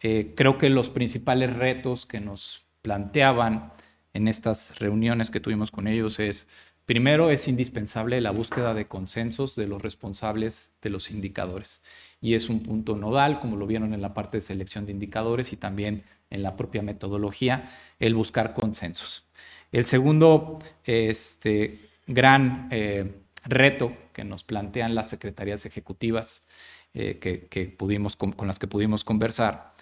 Eh, 0.00 0.32
creo 0.36 0.58
que 0.58 0.70
los 0.70 0.88
principales 0.88 1.52
retos 1.52 2.06
que 2.06 2.20
nos 2.20 2.62
planteaban 2.82 3.72
en 4.14 4.28
estas 4.28 4.78
reuniones 4.78 5.32
que 5.32 5.40
tuvimos 5.40 5.72
con 5.72 5.88
ellos 5.88 6.20
es, 6.20 6.46
primero, 6.84 7.30
es 7.30 7.48
indispensable 7.48 8.20
la 8.20 8.30
búsqueda 8.30 8.74
de 8.74 8.86
consensos 8.86 9.56
de 9.56 9.66
los 9.66 9.82
responsables 9.82 10.70
de 10.82 10.90
los 10.90 11.10
indicadores. 11.10 11.82
Y 12.20 12.34
es 12.34 12.48
un 12.48 12.62
punto 12.62 12.96
nodal, 12.96 13.40
como 13.40 13.56
lo 13.56 13.66
vieron 13.66 13.94
en 13.94 14.02
la 14.02 14.14
parte 14.14 14.38
de 14.38 14.40
selección 14.40 14.86
de 14.86 14.92
indicadores 14.92 15.52
y 15.52 15.56
también 15.56 16.04
en 16.30 16.42
la 16.42 16.56
propia 16.56 16.82
metodología, 16.82 17.70
el 17.98 18.14
buscar 18.14 18.54
consensos. 18.54 19.24
El 19.72 19.84
segundo 19.84 20.58
este, 20.84 21.78
gran 22.06 22.68
eh, 22.70 23.12
reto 23.44 23.92
que 24.12 24.24
nos 24.24 24.44
plantean 24.44 24.94
las 24.94 25.10
secretarías 25.10 25.66
ejecutivas 25.66 26.46
eh, 26.94 27.18
que, 27.18 27.66
pudimos, 27.66 28.16
con, 28.16 28.34
las 28.46 28.58
que 28.58 28.66
pudimos 28.66 29.04
conversar 29.04 29.74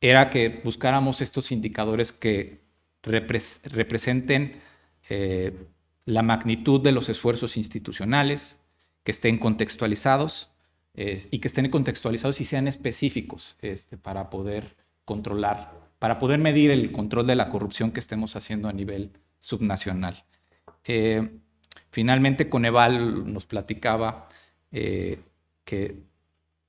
era 0.00 0.30
que 0.30 0.60
buscáramos 0.64 1.20
estos 1.20 1.52
indicadores 1.52 2.12
que 2.12 2.60
representen 3.02 4.60
eh, 5.08 5.54
la 6.06 6.22
magnitud 6.22 6.80
de 6.80 6.92
los 6.92 7.08
esfuerzos 7.08 7.56
institucionales, 7.56 8.58
que 9.04 9.12
estén 9.12 9.38
contextualizados 9.38 10.49
y 10.94 11.38
que 11.38 11.48
estén 11.48 11.70
contextualizados 11.70 12.40
y 12.40 12.44
sean 12.44 12.66
específicos 12.68 13.56
este, 13.60 13.96
para 13.96 14.28
poder 14.28 14.76
controlar 15.04 15.80
para 16.00 16.18
poder 16.18 16.40
medir 16.40 16.72
el 16.72 16.90
control 16.90 17.26
de 17.26 17.36
la 17.36 17.50
corrupción 17.50 17.92
que 17.92 18.00
estemos 18.00 18.34
haciendo 18.34 18.68
a 18.68 18.72
nivel 18.72 19.12
subnacional. 19.38 20.24
Eh, 20.84 21.30
finalmente, 21.90 22.48
Coneval 22.48 23.30
nos 23.30 23.44
platicaba 23.44 24.26
eh, 24.72 25.20
que 25.64 25.98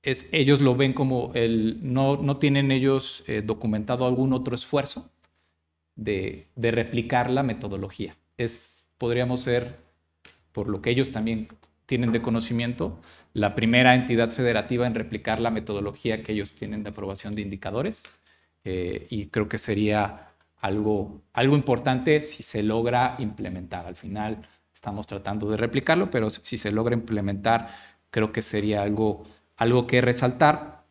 es, 0.02 0.26
ellos 0.32 0.60
lo 0.60 0.76
ven 0.76 0.92
como 0.92 1.32
el, 1.34 1.78
no, 1.82 2.18
no 2.18 2.36
tienen 2.36 2.70
ellos 2.70 3.24
eh, 3.26 3.40
documentado 3.40 4.06
algún 4.06 4.34
otro 4.34 4.54
esfuerzo 4.54 5.10
de, 5.96 6.48
de, 6.54 6.70
replicar 6.70 7.30
la 7.30 7.42
metodología. 7.42 8.14
Es, 8.36 8.90
podríamos 8.98 9.40
ser, 9.40 9.78
por 10.52 10.68
lo 10.68 10.82
que 10.82 10.90
ellos 10.90 11.10
también 11.10 11.48
tienen 11.86 12.12
de 12.12 12.20
conocimiento, 12.20 13.00
la 13.34 13.54
primera 13.54 13.94
entidad 13.94 14.30
federativa 14.30 14.86
en 14.86 14.94
replicar 14.94 15.40
la 15.40 15.50
metodología 15.50 16.22
que 16.22 16.32
ellos 16.32 16.54
tienen 16.54 16.82
de 16.82 16.90
aprobación 16.90 17.34
de 17.34 17.42
indicadores 17.42 18.04
eh, 18.64 19.06
y 19.10 19.26
creo 19.26 19.48
que 19.48 19.58
sería 19.58 20.28
algo, 20.60 21.22
algo 21.32 21.56
importante 21.56 22.20
si 22.20 22.42
se 22.42 22.62
logra 22.62 23.16
implementar. 23.18 23.86
Al 23.86 23.96
final 23.96 24.46
estamos 24.74 25.06
tratando 25.06 25.50
de 25.50 25.56
replicarlo, 25.56 26.10
pero 26.10 26.30
si 26.30 26.58
se 26.58 26.72
logra 26.72 26.94
implementar, 26.94 27.68
creo 28.10 28.32
que 28.32 28.42
sería 28.42 28.82
algo, 28.82 29.24
algo 29.56 29.86
que 29.86 30.00
resaltar. 30.00 30.82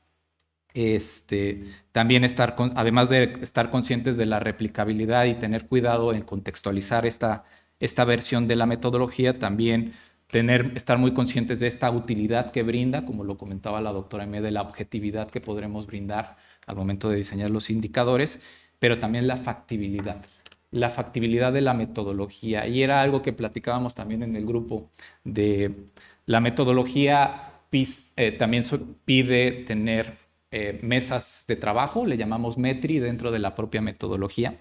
Este, 0.73 1.65
también 1.91 2.23
estar, 2.23 2.55
además 2.75 3.09
de 3.09 3.33
estar 3.41 3.69
conscientes 3.69 4.15
de 4.15 4.25
la 4.25 4.39
replicabilidad 4.39 5.25
y 5.25 5.35
tener 5.35 5.67
cuidado 5.67 6.13
en 6.13 6.21
contextualizar 6.21 7.05
esta, 7.05 7.43
esta 7.79 8.05
versión 8.05 8.47
de 8.47 8.55
la 8.55 8.65
metodología, 8.65 9.37
también 9.37 9.93
tener, 10.31 10.71
estar 10.75 10.97
muy 10.97 11.13
conscientes 11.13 11.59
de 11.59 11.67
esta 11.67 11.91
utilidad 11.91 12.51
que 12.51 12.63
brinda, 12.63 13.05
como 13.05 13.23
lo 13.23 13.37
comentaba 13.37 13.81
la 13.81 13.91
doctora 13.91 14.23
M, 14.23 14.41
de 14.41 14.51
la 14.51 14.61
objetividad 14.61 15.29
que 15.29 15.41
podremos 15.41 15.85
brindar 15.85 16.37
al 16.65 16.75
momento 16.75 17.09
de 17.09 17.17
diseñar 17.17 17.51
los 17.51 17.69
indicadores, 17.69 18.41
pero 18.79 18.99
también 18.99 19.27
la 19.27 19.37
factibilidad, 19.37 20.25
la 20.71 20.89
factibilidad 20.89 21.53
de 21.53 21.61
la 21.61 21.73
metodología. 21.73 22.67
Y 22.67 22.81
era 22.81 23.01
algo 23.01 23.21
que 23.21 23.33
platicábamos 23.33 23.93
también 23.93 24.23
en 24.23 24.35
el 24.35 24.45
grupo 24.45 24.89
de 25.23 25.89
la 26.25 26.39
metodología 26.39 27.51
eh, 27.71 28.31
también 28.33 28.63
pide 29.05 29.63
tener 29.65 30.17
eh, 30.51 30.79
mesas 30.83 31.45
de 31.47 31.55
trabajo, 31.55 32.05
le 32.05 32.17
llamamos 32.17 32.57
METRI 32.57 32.99
dentro 32.99 33.31
de 33.31 33.39
la 33.39 33.55
propia 33.55 33.81
metodología, 33.81 34.59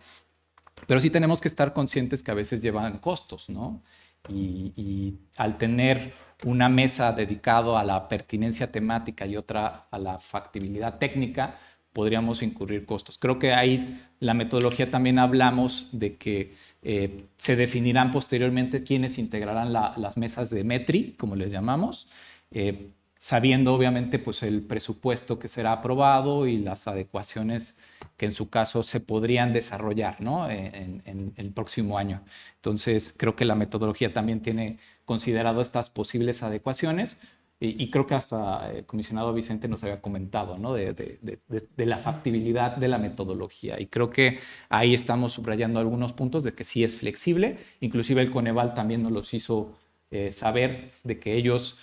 pero 0.87 1.00
sí 1.00 1.11
tenemos 1.11 1.40
que 1.40 1.48
estar 1.48 1.72
conscientes 1.72 2.22
que 2.22 2.30
a 2.30 2.35
veces 2.35 2.62
llevan 2.62 2.98
costos, 2.98 3.50
¿no? 3.50 3.83
Y, 4.28 5.18
al 5.37 5.59
tener 5.59 6.12
una 6.44 6.68
mesa 6.68 7.12
dedicado 7.12 7.76
a 7.76 7.85
la 7.85 8.09
pertinencia 8.09 8.70
temática 8.70 9.26
y 9.26 9.37
otra 9.37 9.87
a 9.90 9.98
la 9.98 10.18
factibilidad 10.18 10.98
técnica, 10.98 11.59
podríamos 11.92 12.42
incurrir 12.42 12.87
costos. 12.87 13.18
Creo 13.18 13.38
que 13.38 13.52
ahí 13.52 14.00
la 14.20 14.35
metodología 14.35 14.90
también 14.90 15.18
hablamos 15.18 15.88
de 15.92 16.16
que 16.16 16.54
eh, 16.83 17.26
se 17.37 17.56
definirán 17.56 18.11
posteriormente 18.11 18.85
quiénes 18.85 19.18
integrarán 19.18 19.72
las 19.72 20.16
mesas 20.16 20.50
de 20.50 20.64
METRI, 20.64 21.12
como 21.18 21.37
les 21.37 21.50
llamamos, 21.50 22.09
eh, 22.50 22.92
sabiendo 23.18 23.74
obviamente 23.74 24.18
pues 24.18 24.42
el 24.42 24.62
presupuesto 24.62 25.38
que 25.38 25.48
será 25.48 25.72
aprobado 25.72 26.46
y 26.46 26.59
las 26.59 26.87
adecuaciones 26.87 27.78
que 28.20 28.26
en 28.26 28.33
su 28.33 28.50
caso 28.50 28.83
se 28.83 29.00
podrían 29.00 29.54
desarrollar 29.54 30.20
¿no? 30.20 30.50
en, 30.50 31.33
el 31.37 31.52
próximo 31.52 31.96
año. 31.96 32.22
Entonces 32.56 33.14
creo 33.16 33.35
que 33.35 33.46
la 33.46 33.54
metodología 33.54 34.12
también 34.12 34.42
tiene 34.42 34.78
considerado 35.06 35.62
estas 35.62 35.88
posibles 35.88 36.42
adecuaciones, 36.42 37.18
y, 37.62 37.90
creo 37.90 38.06
que 38.06 38.14
hasta 38.14 38.72
el 38.72 38.87
comisionado 38.87 39.35
Vicente 39.35 39.68
nos 39.68 39.83
había 39.83 40.00
comentado, 40.00 40.56
¿no? 40.56 40.72
De, 40.72 40.94
de, 40.94 41.87
la 41.87 41.98
factibilidad 41.98 42.74
de 42.74 42.88
la 42.88 42.96
metodología. 42.96 43.78
Y 43.78 43.87
creo 43.87 44.09
que 44.09 44.38
ahí 44.70 44.94
estamos 44.94 45.35
subrayando 45.35 45.78
algunos 45.78 46.14
puntos 46.14 46.42
de 46.42 46.54
que 46.54 46.64
sí 46.64 46.85
es 46.85 46.96
flexible. 46.96 47.59
Inclusive 47.80 48.22
el 48.22 48.30
Coneval 48.30 48.72
también 48.72 49.02
nos 49.02 49.12
los 49.12 49.35
hizo 49.35 49.76
eh, 50.11 50.33
saber 50.33 50.92
de 51.04 51.18
que 51.18 51.35
ellos 51.35 51.78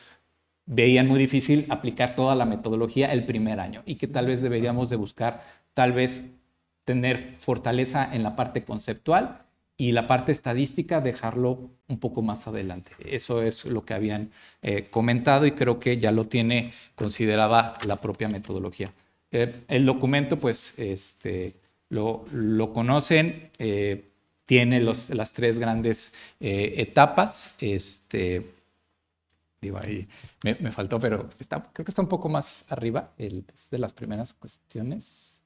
veían 0.67 1.07
muy 1.07 1.17
difícil 1.17 1.65
aplicar 1.69 2.13
toda 2.13 2.35
la 2.35 2.45
metodología 2.45 3.11
el 3.13 3.25
primer 3.25 3.59
año 3.59 3.81
y 3.85 3.95
que 3.95 4.07
tal 4.07 4.27
vez 4.27 4.41
deberíamos 4.41 4.89
de 4.89 4.97
buscar, 4.97 5.43
tal 5.77 5.93
vez 5.93 6.23
tener 6.85 7.35
fortaleza 7.37 8.09
en 8.11 8.23
la 8.23 8.35
parte 8.35 8.63
conceptual 8.63 9.43
y 9.77 9.91
la 9.91 10.07
parte 10.07 10.31
estadística 10.31 11.01
dejarlo 11.01 11.69
un 11.87 11.99
poco 11.99 12.23
más 12.23 12.47
adelante. 12.47 12.93
Eso 12.97 13.43
es 13.43 13.63
lo 13.65 13.85
que 13.85 13.93
habían 13.93 14.31
eh, 14.63 14.87
comentado 14.89 15.45
y 15.45 15.51
creo 15.51 15.79
que 15.79 15.99
ya 15.99 16.11
lo 16.11 16.25
tiene 16.25 16.73
considerada 16.95 17.77
la 17.85 18.01
propia 18.01 18.27
metodología. 18.27 18.91
Eh, 19.31 19.65
el 19.67 19.85
documento, 19.85 20.39
pues, 20.39 20.79
este, 20.79 21.53
lo, 21.89 22.25
lo 22.31 22.73
conocen, 22.73 23.51
eh, 23.59 24.09
tiene 24.47 24.81
los, 24.81 25.11
las 25.11 25.31
tres 25.31 25.59
grandes 25.59 26.11
etapas. 26.39 27.53
Este, 27.59 28.49
digo, 29.61 29.77
ahí 29.77 30.07
me, 30.41 30.71
faltó, 30.71 30.99
pero 30.99 31.29
está, 31.37 31.61
creo 31.71 31.85
que 31.85 31.91
está 31.91 32.01
un 32.01 32.09
poco 32.09 32.29
más 32.29 32.65
arriba, 32.69 33.11
es 33.19 33.69
de 33.69 33.77
las 33.77 33.93
primeras 33.93 34.33
cuestiones 34.33 35.36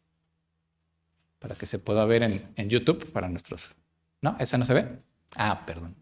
para 1.42 1.56
que 1.56 1.66
se 1.66 1.80
pueda 1.80 2.06
ver 2.06 2.24
en, 2.56 2.70
YouTube 2.70 3.12
para 3.12 3.28
nuestros 3.28 3.74
¿No? 4.22 4.38
¿Esa 4.40 4.60
no 4.60 4.66
se 4.66 4.76
ve? 4.76 4.86
Ah, 5.36 5.66
perdón. 5.66 5.96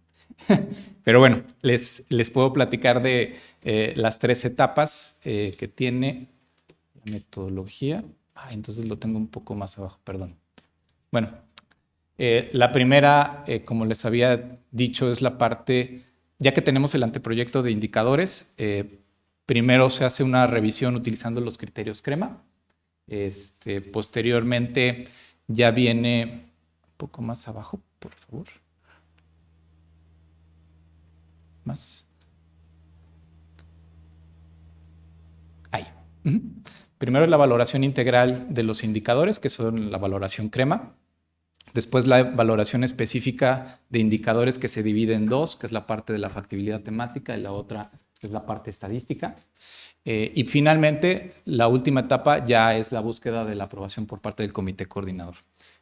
Pero 1.04 1.20
bueno, 1.20 1.44
les, 1.62 2.04
les 2.10 2.30
puedo 2.30 2.52
platicar 2.52 3.02
de 3.02 3.38
eh, 3.64 3.94
las 3.96 4.20
tres 4.20 4.44
etapas 4.44 5.18
eh, 5.24 5.54
que 5.58 5.70
tiene 5.70 6.28
la 7.06 7.14
metodología. 7.14 8.04
Ah, 8.36 8.50
entonces 8.52 8.86
lo 8.86 8.98
tengo 8.98 9.18
un 9.18 9.30
poco 9.30 9.56
más 9.56 9.78
abajo, 9.78 10.02
perdón. 10.04 10.36
Bueno, 11.10 11.30
eh, 12.18 12.50
la 12.52 12.74
primera, 12.74 13.46
como 13.64 13.86
les 13.86 14.04
había 14.04 14.60
dicho, 14.72 15.10
es 15.10 15.22
la 15.22 15.38
parte, 15.38 16.04
ya 16.38 16.54
que 16.54 16.62
tenemos 16.62 16.94
el 16.96 17.04
anteproyecto 17.04 17.64
de 17.64 17.72
indicadores, 17.72 18.54
primero 19.46 19.90
se 19.90 20.04
hace 20.04 20.24
una 20.24 20.46
revisión 20.48 20.98
utilizando 20.98 21.40
los 21.40 21.58
criterios 21.58 22.02
crema. 22.02 22.44
Este, 23.08 23.82
posteriormente 23.82 25.06
ya 25.50 25.72
viene 25.72 26.52
un 26.86 26.94
poco 26.96 27.22
más 27.22 27.48
abajo, 27.48 27.82
por 27.98 28.14
favor. 28.14 28.48
Más. 31.66 32.06
Ahí. 35.72 35.86
Primero 37.00 37.26
la 37.26 37.38
valoración 37.38 37.84
integral 37.84 38.46
de 38.50 38.64
los 38.64 38.84
indicadores, 38.84 39.40
que 39.40 39.50
son 39.50 39.92
la 39.92 39.98
valoración 39.98 40.50
crema. 40.50 40.96
Después 41.74 42.06
la 42.08 42.24
valoración 42.24 42.84
específica 42.84 43.80
de 43.90 44.00
indicadores 44.00 44.60
que 44.60 44.68
se 44.68 44.84
divide 44.84 45.16
en 45.16 45.26
dos, 45.26 45.56
que 45.56 45.66
es 45.66 45.74
la 45.74 45.88
parte 45.88 46.14
de 46.14 46.20
la 46.20 46.30
factibilidad 46.30 46.82
temática 46.82 47.36
y 47.36 47.42
la 47.42 47.52
otra 47.52 47.92
es 48.22 48.32
la 48.32 48.46
parte 48.46 48.70
estadística. 48.70 49.38
Eh, 50.06 50.32
y 50.36 50.44
finalmente, 50.46 51.34
la 51.46 51.68
última 51.68 52.02
etapa 52.02 52.46
ya 52.46 52.76
es 52.76 52.92
la 52.92 53.02
búsqueda 53.02 53.46
de 53.46 53.56
la 53.56 53.66
aprobación 53.66 54.06
por 54.06 54.22
parte 54.22 54.44
del 54.44 54.54
comité 54.54 54.88
coordinador. 54.88 55.36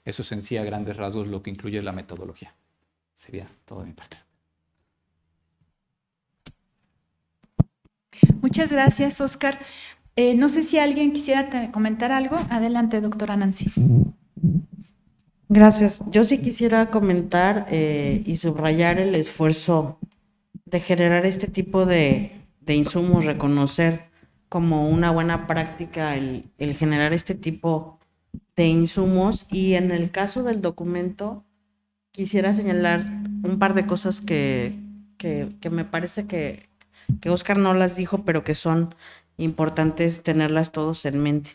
Eso 0.04 0.22
es 0.22 0.32
en 0.32 0.42
sí 0.42 0.58
a 0.58 0.64
grandes 0.64 0.98
rasgos 0.98 1.28
lo 1.28 1.42
que 1.42 1.50
incluye 1.50 1.82
la 1.82 1.92
metodología. 1.92 2.56
Sería 3.14 3.46
todo 3.66 3.82
de 3.82 3.88
mi 3.88 3.94
parte. 3.94 4.18
Muchas 8.42 8.72
gracias, 8.72 9.22
Oscar. 9.22 9.60
Eh, 10.16 10.36
no 10.36 10.50
sé 10.50 10.64
si 10.64 10.80
alguien 10.80 11.14
quisiera 11.14 11.72
comentar 11.72 12.12
algo. 12.12 12.38
Adelante, 12.50 13.02
doctora 13.02 13.38
Nancy. 13.38 13.72
Gracias. 15.50 16.04
Yo 16.10 16.24
sí 16.24 16.40
quisiera 16.40 16.90
comentar 16.90 17.68
eh, 17.70 18.24
y 18.26 18.38
subrayar 18.38 19.00
el 19.00 19.16
esfuerzo 19.16 20.00
de 20.66 20.80
generar 20.80 21.26
este 21.26 21.48
tipo 21.48 21.86
de, 21.86 22.32
insumos, 22.76 23.26
reconocer 23.26 24.10
como 24.50 24.90
una 24.90 25.12
buena 25.12 25.48
práctica 25.48 26.16
el, 26.16 26.52
generar 26.58 27.14
este 27.14 27.36
tipo 27.36 28.00
de 28.56 28.68
insumos. 28.68 29.46
Y 29.52 29.76
en 29.76 29.92
el 29.92 30.12
caso 30.12 30.44
del 30.44 30.62
documento, 30.62 31.44
quisiera 32.12 32.54
señalar 32.54 33.06
un 33.44 33.58
par 33.60 33.74
de 33.74 33.86
cosas 33.86 34.22
que, 34.22 34.78
me 35.70 35.86
parece 35.86 36.28
que, 36.28 36.70
que 37.22 37.30
Oscar 37.30 37.58
no 37.58 37.74
las 37.74 37.96
dijo, 37.96 38.24
pero 38.24 38.44
que 38.44 38.56
son 38.56 38.96
importantes 39.38 40.24
tenerlas 40.24 40.72
todos 40.72 41.06
en 41.06 41.20
mente. 41.20 41.52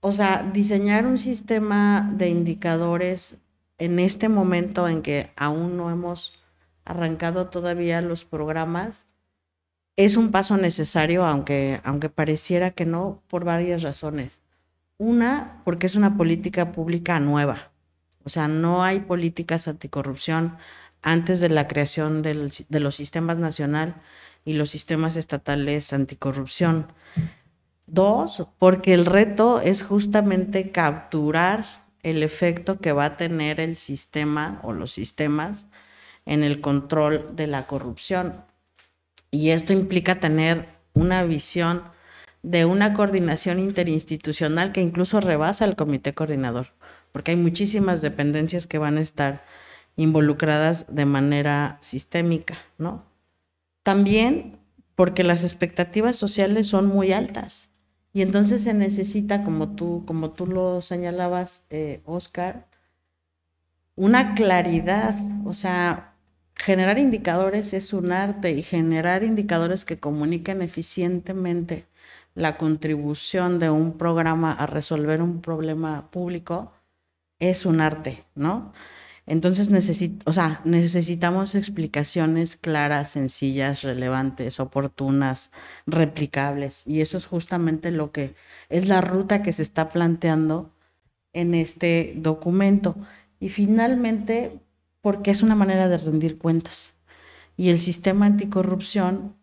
O 0.00 0.12
sea, 0.12 0.48
diseñar 0.52 1.06
un 1.06 1.18
sistema 1.18 2.08
de 2.14 2.28
indicadores 2.28 3.38
en 3.78 3.98
este 3.98 4.28
momento 4.28 4.88
en 4.88 5.02
que 5.02 5.30
aún 5.36 5.76
no 5.76 5.90
hemos 5.90 6.34
arrancado 6.84 7.48
todavía 7.48 8.00
los 8.00 8.24
programas 8.24 9.08
es 9.98 10.16
un 10.16 10.30
paso 10.30 10.56
necesario, 10.56 11.26
aunque, 11.26 11.80
aunque 11.82 12.08
pareciera 12.08 12.70
que 12.70 12.86
no, 12.86 13.20
por 13.26 13.44
varias 13.44 13.82
razones. 13.82 14.40
Una, 14.96 15.60
porque 15.64 15.86
es 15.86 15.96
una 15.96 16.16
política 16.16 16.70
pública 16.70 17.18
nueva. 17.18 17.72
O 18.22 18.28
sea, 18.28 18.46
no 18.46 18.84
hay 18.84 19.00
políticas 19.00 19.66
anticorrupción 19.66 20.56
antes 21.02 21.40
de 21.40 21.48
la 21.48 21.66
creación 21.66 22.22
de 22.22 22.80
los 22.80 22.94
sistemas 22.94 23.38
nacional 23.38 23.96
y 24.44 24.52
los 24.52 24.70
sistemas 24.70 25.16
estatales 25.16 25.92
anticorrupción. 25.92 26.92
Dos, 27.88 28.46
porque 28.58 28.94
el 28.94 29.04
reto 29.04 29.60
es 29.60 29.82
justamente 29.82 30.70
capturar 30.70 31.64
el 32.04 32.22
efecto 32.22 32.78
que 32.78 32.92
va 32.92 33.04
a 33.04 33.16
tener 33.16 33.58
el 33.58 33.74
sistema 33.74 34.60
o 34.62 34.72
los 34.72 34.92
sistemas 34.92 35.66
en 36.24 36.44
el 36.44 36.60
control 36.60 37.34
de 37.34 37.48
la 37.48 37.66
corrupción. 37.66 38.44
Y 39.30 39.50
esto 39.50 39.72
implica 39.72 40.20
tener 40.20 40.68
una 40.94 41.22
visión 41.24 41.82
de 42.42 42.64
una 42.64 42.94
coordinación 42.94 43.58
interinstitucional 43.58 44.72
que 44.72 44.80
incluso 44.80 45.20
rebasa 45.20 45.64
al 45.64 45.76
comité 45.76 46.14
coordinador, 46.14 46.68
porque 47.12 47.32
hay 47.32 47.36
muchísimas 47.36 48.00
dependencias 48.00 48.66
que 48.66 48.78
van 48.78 48.98
a 48.98 49.02
estar 49.02 49.44
involucradas 49.96 50.86
de 50.88 51.04
manera 51.04 51.78
sistémica, 51.80 52.56
¿no? 52.78 53.04
También 53.82 54.58
porque 54.94 55.24
las 55.24 55.44
expectativas 55.44 56.16
sociales 56.16 56.66
son 56.66 56.86
muy 56.86 57.12
altas. 57.12 57.70
Y 58.12 58.22
entonces 58.22 58.62
se 58.62 58.74
necesita, 58.74 59.44
como 59.44 59.76
tú, 59.76 60.04
como 60.06 60.30
tú 60.30 60.46
lo 60.46 60.82
señalabas, 60.82 61.64
eh, 61.70 62.00
Oscar, 62.04 62.66
una 63.94 64.34
claridad. 64.34 65.14
O 65.44 65.52
sea, 65.52 66.07
generar 66.58 66.98
indicadores 66.98 67.72
es 67.72 67.92
un 67.92 68.12
arte 68.12 68.52
y 68.52 68.62
generar 68.62 69.22
indicadores 69.22 69.84
que 69.84 69.98
comuniquen 69.98 70.62
eficientemente 70.62 71.86
la 72.34 72.56
contribución 72.58 73.58
de 73.58 73.70
un 73.70 73.98
programa 73.98 74.52
a 74.52 74.66
resolver 74.66 75.22
un 75.22 75.40
problema 75.40 76.10
público 76.10 76.72
es 77.40 77.66
un 77.66 77.80
arte, 77.80 78.24
¿no? 78.34 78.72
Entonces 79.26 79.68
o 80.24 80.32
sea, 80.32 80.62
necesitamos 80.64 81.54
explicaciones 81.54 82.56
claras, 82.56 83.10
sencillas, 83.10 83.82
relevantes, 83.82 84.58
oportunas, 84.58 85.50
replicables. 85.86 86.82
Y 86.86 87.02
eso 87.02 87.18
es 87.18 87.26
justamente 87.26 87.90
lo 87.90 88.10
que 88.10 88.34
es 88.70 88.88
la 88.88 89.02
ruta 89.02 89.42
que 89.42 89.52
se 89.52 89.62
está 89.62 89.90
planteando 89.90 90.72
en 91.34 91.54
este 91.54 92.14
documento. 92.16 92.96
Y 93.38 93.50
finalmente, 93.50 94.60
porque 95.00 95.30
es 95.30 95.42
una 95.42 95.54
manera 95.54 95.88
de 95.88 95.98
rendir 95.98 96.38
cuentas. 96.38 96.94
Y 97.56 97.70
el 97.70 97.78
sistema 97.78 98.26
anticorrupción 98.26 99.34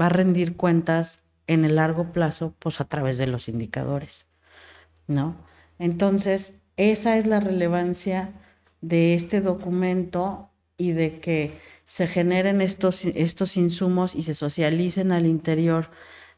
va 0.00 0.06
a 0.06 0.10
rendir 0.10 0.56
cuentas 0.56 1.24
en 1.46 1.64
el 1.64 1.76
largo 1.76 2.12
plazo, 2.12 2.54
pues 2.58 2.80
a 2.80 2.84
través 2.84 3.18
de 3.18 3.26
los 3.26 3.48
indicadores, 3.48 4.26
¿no? 5.06 5.36
Entonces, 5.78 6.60
esa 6.76 7.18
es 7.18 7.26
la 7.26 7.40
relevancia 7.40 8.32
de 8.80 9.14
este 9.14 9.40
documento 9.40 10.50
y 10.76 10.92
de 10.92 11.20
que 11.20 11.58
se 11.84 12.06
generen 12.06 12.60
estos, 12.60 13.04
estos 13.04 13.56
insumos 13.56 14.14
y 14.14 14.22
se 14.22 14.34
socialicen 14.34 15.12
al 15.12 15.26
interior 15.26 15.90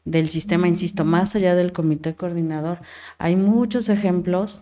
del 0.05 0.27
sistema, 0.27 0.67
insisto, 0.67 1.05
más 1.05 1.35
allá 1.35 1.55
del 1.55 1.73
comité 1.73 2.15
coordinador. 2.15 2.79
Hay 3.17 3.35
muchos 3.35 3.89
ejemplos 3.89 4.61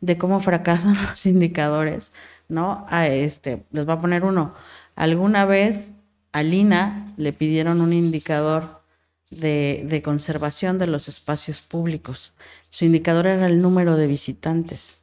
de 0.00 0.18
cómo 0.18 0.40
fracasan 0.40 0.96
los 1.10 1.26
indicadores, 1.26 2.12
¿no? 2.48 2.86
A 2.88 3.08
este, 3.08 3.64
les 3.70 3.86
voy 3.86 3.94
a 3.94 4.00
poner 4.00 4.24
uno. 4.24 4.54
Alguna 4.94 5.44
vez 5.44 5.92
a 6.32 6.42
Lina 6.42 7.12
le 7.16 7.32
pidieron 7.32 7.80
un 7.80 7.92
indicador 7.92 8.82
de, 9.30 9.84
de 9.88 10.02
conservación 10.02 10.78
de 10.78 10.86
los 10.86 11.08
espacios 11.08 11.62
públicos. 11.62 12.32
Su 12.70 12.84
indicador 12.84 13.26
era 13.26 13.46
el 13.46 13.60
número 13.60 13.96
de 13.96 14.06
visitantes. 14.06 14.94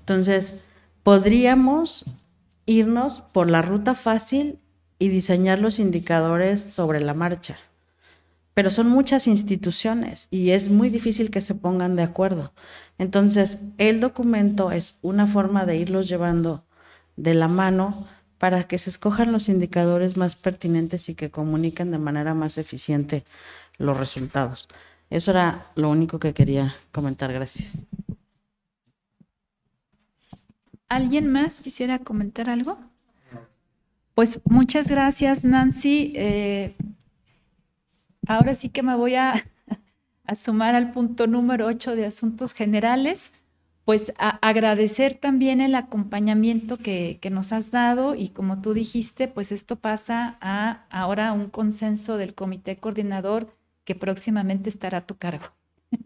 Entonces, 0.00 0.54
podríamos 1.02 2.04
irnos 2.66 3.22
por 3.32 3.50
la 3.50 3.62
ruta 3.62 3.94
fácil 3.94 4.58
y 4.98 5.08
diseñar 5.08 5.58
los 5.58 5.78
indicadores 5.78 6.60
sobre 6.60 7.00
la 7.00 7.14
marcha. 7.14 7.58
Pero 8.56 8.70
son 8.70 8.88
muchas 8.88 9.26
instituciones 9.26 10.28
y 10.30 10.52
es 10.52 10.70
muy 10.70 10.88
difícil 10.88 11.30
que 11.30 11.42
se 11.42 11.54
pongan 11.54 11.94
de 11.94 12.02
acuerdo. 12.02 12.54
Entonces, 12.96 13.58
el 13.76 14.00
documento 14.00 14.72
es 14.72 14.98
una 15.02 15.26
forma 15.26 15.66
de 15.66 15.76
irlos 15.76 16.08
llevando 16.08 16.64
de 17.16 17.34
la 17.34 17.48
mano 17.48 18.08
para 18.38 18.62
que 18.64 18.78
se 18.78 18.88
escojan 18.88 19.30
los 19.30 19.50
indicadores 19.50 20.16
más 20.16 20.36
pertinentes 20.36 21.10
y 21.10 21.14
que 21.14 21.30
comuniquen 21.30 21.90
de 21.90 21.98
manera 21.98 22.32
más 22.32 22.56
eficiente 22.56 23.24
los 23.76 23.98
resultados. 23.98 24.68
Eso 25.10 25.32
era 25.32 25.66
lo 25.74 25.90
único 25.90 26.18
que 26.18 26.32
quería 26.32 26.76
comentar. 26.92 27.30
Gracias. 27.34 27.84
¿Alguien 30.88 31.30
más 31.30 31.60
quisiera 31.60 31.98
comentar 31.98 32.48
algo? 32.48 32.78
Pues 34.14 34.40
muchas 34.46 34.88
gracias, 34.88 35.44
Nancy. 35.44 36.14
Eh, 36.16 36.74
ahora 38.26 38.54
sí 38.54 38.68
que 38.68 38.82
me 38.82 38.96
voy 38.96 39.14
a, 39.14 39.34
sumar 40.34 40.74
al 40.74 40.92
punto 40.92 41.26
número 41.26 41.66
8 41.66 41.94
de 41.96 42.06
asuntos 42.06 42.52
generales, 42.52 43.30
pues 43.84 44.12
agradecer 44.18 45.14
también 45.14 45.60
el 45.60 45.76
acompañamiento 45.76 46.76
que, 46.76 47.18
que, 47.22 47.30
nos 47.30 47.52
has 47.52 47.70
dado 47.70 48.16
y 48.16 48.30
como 48.30 48.60
tú 48.60 48.74
dijiste, 48.74 49.28
pues 49.28 49.52
esto 49.52 49.76
pasa 49.76 50.38
a 50.40 50.86
ahora 50.90 51.32
un 51.32 51.48
consenso 51.50 52.16
del 52.16 52.34
comité 52.34 52.78
coordinador 52.78 53.56
que 53.84 53.94
próximamente 53.94 54.68
estará 54.68 54.98
a 54.98 55.06
tu 55.06 55.16
cargo. 55.16 55.46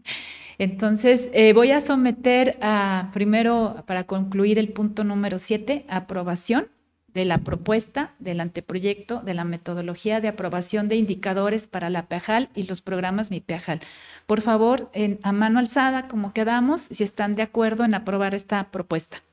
Entonces, 0.59 1.31
eh, 1.33 1.53
voy 1.53 1.71
a 1.71 1.81
someter 1.81 2.59
a, 2.61 3.09
primero, 3.13 3.83
para 3.87 4.05
concluir 4.05 4.59
el 4.59 4.71
punto 4.71 5.03
número 5.03 5.39
7, 5.39 5.85
aprobación 5.89 6.69
de 7.13 7.25
la 7.25 7.39
propuesta 7.39 8.13
del 8.19 8.39
anteproyecto 8.39 9.21
de 9.21 9.33
la 9.33 9.43
metodología 9.43 10.21
de 10.21 10.29
aprobación 10.29 10.87
de 10.87 10.95
indicadores 10.95 11.67
para 11.67 11.89
la 11.89 12.07
PEAJAL 12.07 12.49
y 12.55 12.63
los 12.63 12.81
programas 12.81 13.31
Mi 13.31 13.41
PEAJAL. 13.41 13.79
Por 14.25 14.41
favor, 14.41 14.91
a 15.23 15.31
mano 15.31 15.59
alzada, 15.59 16.07
como 16.07 16.33
quedamos, 16.33 16.81
si 16.81 17.03
están 17.03 17.35
de 17.35 17.41
acuerdo 17.41 17.83
en 17.83 17.93
aprobar 17.93 18.35
esta 18.35 18.71
propuesta. 18.71 19.23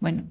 Bueno, 0.00 0.24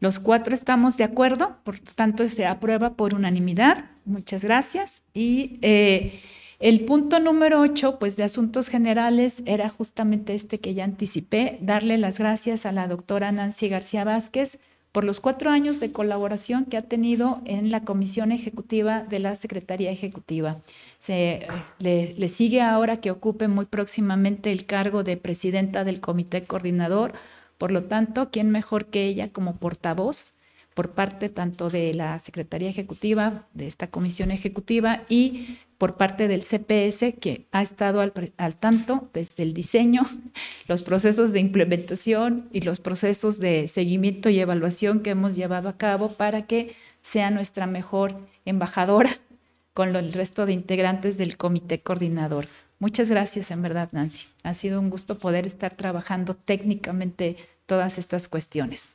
los 0.00 0.20
cuatro 0.20 0.54
estamos 0.54 0.96
de 0.96 1.04
acuerdo, 1.04 1.56
por 1.64 1.78
tanto 1.78 2.28
se 2.28 2.46
aprueba 2.46 2.94
por 2.94 3.14
unanimidad. 3.14 3.86
Muchas 4.04 4.44
gracias. 4.44 5.02
Y 5.14 5.58
eh, 5.62 6.20
el 6.60 6.84
punto 6.84 7.20
número 7.20 7.60
ocho, 7.60 7.98
pues 7.98 8.16
de 8.16 8.24
asuntos 8.24 8.68
generales, 8.68 9.42
era 9.46 9.68
justamente 9.68 10.34
este 10.34 10.60
que 10.60 10.74
ya 10.74 10.84
anticipé, 10.84 11.58
darle 11.60 11.98
las 11.98 12.18
gracias 12.18 12.66
a 12.66 12.72
la 12.72 12.88
doctora 12.88 13.32
Nancy 13.32 13.68
García 13.68 14.04
Vázquez 14.04 14.58
por 14.92 15.02
los 15.02 15.20
cuatro 15.20 15.50
años 15.50 15.80
de 15.80 15.90
colaboración 15.90 16.66
que 16.66 16.76
ha 16.76 16.82
tenido 16.82 17.40
en 17.46 17.72
la 17.72 17.82
Comisión 17.84 18.30
Ejecutiva 18.30 19.00
de 19.02 19.18
la 19.18 19.34
Secretaría 19.34 19.90
Ejecutiva. 19.90 20.62
Se, 21.00 21.48
le, 21.80 22.14
le 22.16 22.28
sigue 22.28 22.60
ahora 22.60 22.98
que 22.98 23.10
ocupe 23.10 23.48
muy 23.48 23.66
próximamente 23.66 24.52
el 24.52 24.66
cargo 24.66 25.02
de 25.02 25.16
presidenta 25.16 25.82
del 25.82 26.00
Comité 26.00 26.44
Coordinador. 26.44 27.12
Por 27.58 27.72
lo 27.72 27.84
tanto, 27.84 28.30
¿quién 28.30 28.50
mejor 28.50 28.86
que 28.86 29.06
ella 29.06 29.32
como 29.32 29.56
portavoz? 29.56 30.34
por 30.74 30.90
parte 30.90 31.28
tanto 31.28 31.70
de 31.70 31.94
la 31.94 32.18
Secretaría 32.18 32.68
Ejecutiva, 32.68 33.46
de 33.54 33.68
esta 33.68 33.86
Comisión 33.86 34.32
Ejecutiva 34.32 35.02
y 35.08 35.58
por 35.84 35.98
parte 35.98 36.28
del 36.28 36.44
CPS, 36.44 37.12
que 37.20 37.46
ha 37.52 37.60
estado 37.60 38.00
al, 38.00 38.56
tanto 38.56 39.10
desde 39.12 39.42
el 39.42 39.52
diseño, 39.52 40.00
los 40.66 40.82
procesos 40.82 41.34
de 41.34 41.40
implementación 41.40 42.48
y 42.52 42.62
los 42.62 42.80
procesos 42.80 43.38
de 43.38 43.68
seguimiento 43.68 44.30
y 44.30 44.40
evaluación 44.40 45.00
que 45.00 45.10
hemos 45.10 45.36
llevado 45.36 45.68
a 45.68 45.76
cabo 45.76 46.08
para 46.08 46.46
que 46.46 46.74
sea 47.02 47.30
nuestra 47.30 47.66
mejor 47.66 48.16
embajadora 48.46 49.10
con 49.74 49.94
el 49.94 50.14
resto 50.14 50.46
de 50.46 50.54
integrantes 50.54 51.18
del 51.18 51.36
comité 51.36 51.82
coordinador. 51.82 52.46
Muchas 52.78 53.10
gracias, 53.10 53.50
en 53.50 53.60
verdad, 53.60 53.90
Nancy. 53.92 54.28
Ha 54.42 54.54
sido 54.54 54.80
un 54.80 54.88
gusto 54.88 55.18
poder 55.18 55.46
estar 55.46 55.74
trabajando 55.74 56.34
técnicamente 56.34 57.36
todas 57.66 57.98
estas 57.98 58.26
cuestiones. 58.28 58.88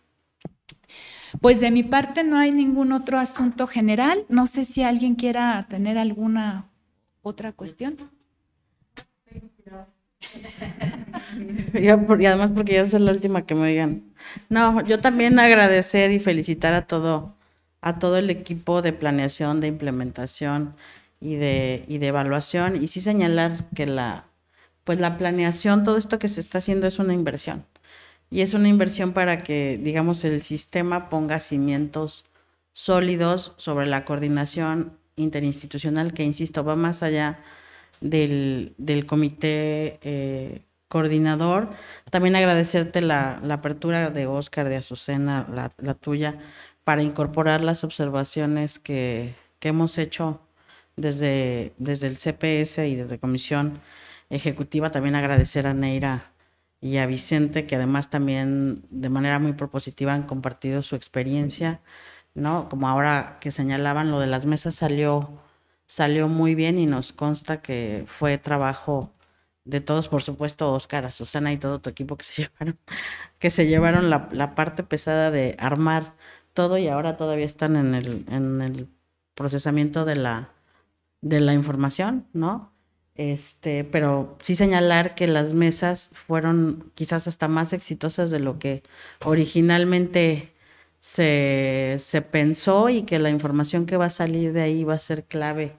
Pues 1.40 1.60
de 1.60 1.70
mi 1.70 1.84
parte 1.84 2.24
no 2.24 2.36
hay 2.36 2.52
ningún 2.52 2.94
otro 2.94 3.20
asunto 3.20 3.68
general. 3.68 4.26
No 4.28 4.48
sé 4.48 4.66
si 4.66 4.82
alguien 4.82 5.14
quiera 5.14 5.64
tener 5.70 6.00
alguna 6.00 6.68
otra 7.30 7.53
cuestión. 7.53 7.97
y 11.73 11.88
además 11.88 12.51
porque 12.51 12.75
yo 12.75 12.86
soy 12.86 13.01
la 13.01 13.11
última 13.11 13.45
que 13.45 13.55
me 13.55 13.69
digan. 13.69 14.13
No, 14.49 14.84
yo 14.84 14.99
también 14.99 15.39
agradecer 15.39 16.11
y 16.11 16.19
felicitar 16.19 16.73
a 16.73 16.88
todo, 16.88 17.36
a 17.82 17.99
todo 17.99 18.17
el 18.17 18.30
equipo 18.30 18.82
de 18.82 18.93
planeación, 18.93 19.61
de 19.61 19.67
implementación 19.67 20.75
y 21.21 21.36
de, 21.36 21.86
y 21.88 21.99
de 21.99 22.07
evaluación. 22.07 22.82
Y 22.82 22.88
sí 22.88 23.01
señalar 23.01 23.69
que 23.75 23.86
la, 23.86 24.25
pues 24.84 24.99
la 24.99 25.17
planeación, 25.17 25.84
todo 25.84 25.97
esto 25.97 26.19
que 26.19 26.27
se 26.27 26.41
está 26.41 26.57
haciendo 26.59 26.88
es 26.88 26.99
una 26.99 27.13
inversión. 27.13 27.65
Y 28.30 28.41
es 28.41 28.53
una 28.53 28.67
inversión 28.69 29.13
para 29.13 29.41
que, 29.41 29.80
digamos, 29.82 30.23
el 30.23 30.41
sistema 30.41 31.09
ponga 31.09 31.39
cimientos 31.39 32.25
sólidos 32.73 33.53
sobre 33.57 33.88
la 33.88 34.05
coordinación 34.05 34.99
interinstitucional, 35.20 36.13
que, 36.13 36.24
insisto, 36.24 36.63
va 36.63 36.76
más 36.76 37.03
allá 37.03 37.39
del, 38.01 38.76
comité 39.07 39.99
eh, 40.01 40.61
coordinador. 40.88 41.70
También 42.09 42.36
agradecerte 42.36 43.01
la, 43.01 43.41
apertura 43.49 44.09
de 44.09 44.28
Oscar, 44.28 44.70
de 44.70 44.78
Azucena, 44.78 45.47
la, 45.78 45.93
tuya, 45.93 46.39
para 46.84 47.03
incorporar 47.03 47.63
las 47.63 47.84
observaciones 47.84 48.80
que, 48.80 49.36
hemos 49.61 49.97
hecho 49.97 50.39
desde, 50.95 51.74
desde 51.78 52.07
el 52.07 52.17
CPS 52.17 52.88
y 52.88 52.95
desde 52.95 53.20
Comisión 53.20 53.80
Ejecutiva. 54.30 54.89
También 54.91 55.15
agradecer 55.15 55.67
a 55.67 55.74
Neira 55.74 56.32
y 56.82 56.97
a 56.97 57.05
Vicente, 57.05 57.65
que 57.65 57.76
además 57.76 58.09
también 58.09 58.84
de 58.89 59.09
manera 59.09 59.39
muy 59.39 59.53
propositiva 59.53 60.13
han 60.13 60.24
compartido 60.24 60.82
su 60.82 60.95
experiencia, 60.95 61.82
¿no? 62.40 62.70
Como 62.70 62.88
ahora 62.88 63.38
que 63.42 63.52
señalaban, 63.52 64.12
lo 64.12 64.20
de 64.20 64.28
las 64.28 64.46
mesas 64.46 64.76
salió, 64.76 65.30
salió 65.88 66.28
muy 66.28 66.56
bien 66.56 66.78
y 66.80 66.86
nos 66.86 67.14
consta 67.14 67.62
que 67.62 68.04
fue 68.08 68.38
trabajo 68.38 69.12
de 69.66 69.82
todos, 69.82 70.10
por 70.10 70.22
supuesto, 70.24 70.74
Oscar, 70.74 71.12
Susana 71.12 71.52
y 71.54 71.58
todo 71.58 71.80
tu 71.80 71.90
equipo 71.90 72.18
que 72.18 72.26
se 72.26 72.44
llevaron, 72.44 72.80
que 73.40 73.52
se 73.52 73.68
llevaron 73.68 74.10
la, 74.10 74.30
la 74.32 74.56
parte 74.56 74.84
pesada 74.84 75.32
de 75.32 75.56
armar 75.60 76.16
todo 76.54 76.78
y 76.78 76.88
ahora 76.88 77.18
todavía 77.18 77.46
están 77.46 77.76
en 77.76 77.96
el, 77.96 78.26
en 78.30 78.62
el 78.62 78.88
procesamiento 79.36 80.06
de 80.06 80.16
la, 80.16 80.50
de 81.22 81.40
la 81.40 81.54
información, 81.54 82.28
¿no? 82.34 82.74
Este, 83.16 83.84
pero 83.84 84.38
sí 84.42 84.56
señalar 84.56 85.14
que 85.14 85.28
las 85.28 85.54
mesas 85.54 86.10
fueron 86.14 86.92
quizás 86.96 87.28
hasta 87.28 87.48
más 87.50 87.74
exitosas 87.74 88.32
de 88.32 88.40
lo 88.40 88.60
que 88.60 88.84
originalmente 89.26 90.54
se, 91.00 91.97
pensó 92.32 92.89
y 92.89 93.04
que 93.04 93.20
la 93.20 93.30
información 93.30 93.86
que 93.86 93.97
va 93.97 94.06
a 94.06 94.10
salir 94.10 94.54
de 94.54 94.62
ahí 94.62 94.84
va 94.84 94.95
a 94.95 95.00
ser 95.00 95.26
clave 95.26 95.76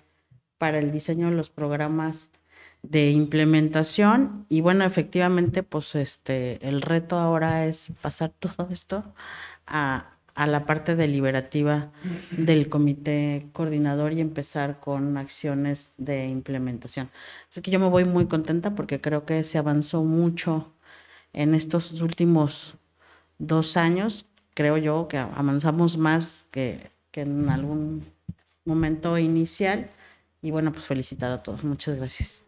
para 0.58 0.78
el 0.78 0.92
diseño 0.92 1.30
de 1.30 1.36
los 1.36 1.50
programas 1.50 2.30
de 2.82 3.10
implementación. 3.10 4.46
Y 4.48 4.60
bueno, 4.62 4.84
efectivamente, 4.84 5.62
pues 5.62 5.94
este, 5.94 6.66
el 6.66 6.82
reto 6.82 7.18
ahora 7.18 7.66
es 7.66 7.92
pasar 8.00 8.30
todo 8.38 8.68
esto 8.70 9.04
a, 9.66 10.16
a 10.34 10.46
la 10.46 10.64
parte 10.64 10.96
deliberativa 10.96 11.90
del 12.30 12.68
comité 12.68 13.46
coordinador 13.52 14.12
y 14.14 14.20
empezar 14.20 14.80
con 14.80 15.16
acciones 15.18 15.92
de 15.98 16.28
implementación. 16.28 17.10
Así 17.50 17.60
que 17.60 17.70
yo 17.70 17.78
me 17.78 17.88
voy 17.88 18.04
muy 18.04 18.26
contenta 18.26 18.74
porque 18.74 19.00
creo 19.00 19.26
que 19.26 19.42
se 19.42 19.58
avanzó 19.58 20.02
mucho 20.02 20.72
en 21.32 21.54
estos 21.54 22.00
últimos 22.00 22.76
dos 23.38 23.76
años. 23.76 24.26
Creo 24.54 24.76
yo 24.76 25.08
que 25.08 25.18
avanzamos 25.18 25.96
más 25.96 26.46
que, 26.50 26.90
en 27.12 27.48
algún 27.48 28.04
momento 28.64 29.18
inicial. 29.18 29.90
Y 30.42 30.50
bueno, 30.50 30.72
pues 30.72 30.86
felicitar 30.86 31.30
a 31.30 31.42
todos. 31.42 31.64
Muchas 31.64 31.96
gracias. 31.96 32.42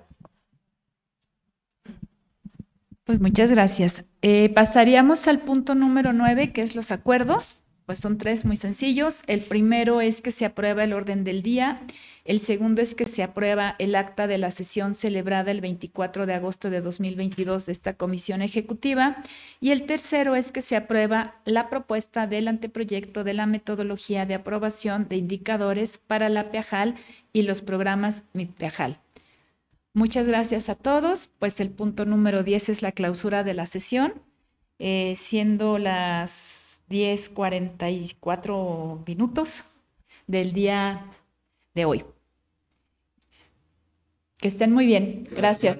Pues 3.05 3.21
muchas 3.21 3.51
gracias. 3.51 4.05
Eh, 4.23 4.49
pasaríamos 4.55 5.27
al 5.29 5.41
punto 5.41 5.75
número 5.75 6.13
nueve, 6.13 6.53
que 6.53 6.63
es 6.63 6.77
los 6.77 6.91
acuerdos. 6.91 7.57
Pues 7.93 8.01
son 8.01 8.17
tres 8.17 8.47
muy 8.47 8.57
sencillos. 8.57 9.21
El 9.27 9.43
primero 9.43 10.01
es 10.01 10.23
que 10.23 10.31
se 10.31 10.47
aprueba 10.47 10.83
el 10.83 10.95
orden 10.95 11.25
del 11.25 11.43
día. 11.43 11.83
El 12.25 12.41
segundo 12.41 12.81
es 12.81 12.95
que 12.95 13.05
se 13.05 13.23
aprueba 13.23 13.77
el 13.79 13.95
acta 13.97 14.27
de 14.27 14.39
la 14.39 14.51
sesión 14.51 14.95
celebrada 14.95 15.51
el 15.51 15.61
24 15.61 16.25
de 16.25 16.33
agosto 16.33 16.71
de 16.71 16.81
2022 16.81 17.67
de 17.67 17.73
esta 17.73 17.93
comisión 17.93 18.41
ejecutiva. 18.41 19.23
Y 19.61 19.73
el 19.73 19.83
tercero 19.83 20.37
es 20.37 20.53
que 20.53 20.63
se 20.63 20.75
aprueba 20.75 21.35
la 21.45 21.69
propuesta 21.69 22.27
del 22.27 22.49
anteproyecto 22.49 23.25
de 23.25 23.35
la 23.35 23.45
metodología 23.45 24.25
de 24.25 24.37
aprobación 24.37 25.07
de 25.11 25.17
indicadores 25.17 25.99
para 25.99 26.31
la 26.31 26.51
PEAJAL 26.51 26.95
y 27.35 27.43
los 27.43 27.61
programas 27.61 28.23
MIPEAJAL. 28.33 29.01
Muchas 29.93 30.27
gracias 30.27 30.71
a 30.71 30.77
todos. 30.77 31.29
Pues 31.39 31.61
el 31.61 31.69
punto 31.69 32.07
número 32.07 32.43
10 32.43 32.71
es 32.71 32.81
la 32.81 32.93
clausura 32.93 33.45
de 33.45 33.53
la 33.53 33.67
sesión, 33.67 34.15
eh, 34.79 35.15
siendo 35.19 35.77
las 35.77 36.62
10:44 36.89 39.05
minutos 39.07 39.65
del 40.27 40.53
día 40.53 41.07
de 41.75 41.85
hoy. 41.85 42.05
Que 44.39 44.49
estén 44.49 44.73
muy 44.73 44.87
bien. 44.87 45.29
Gracias. 45.31 45.79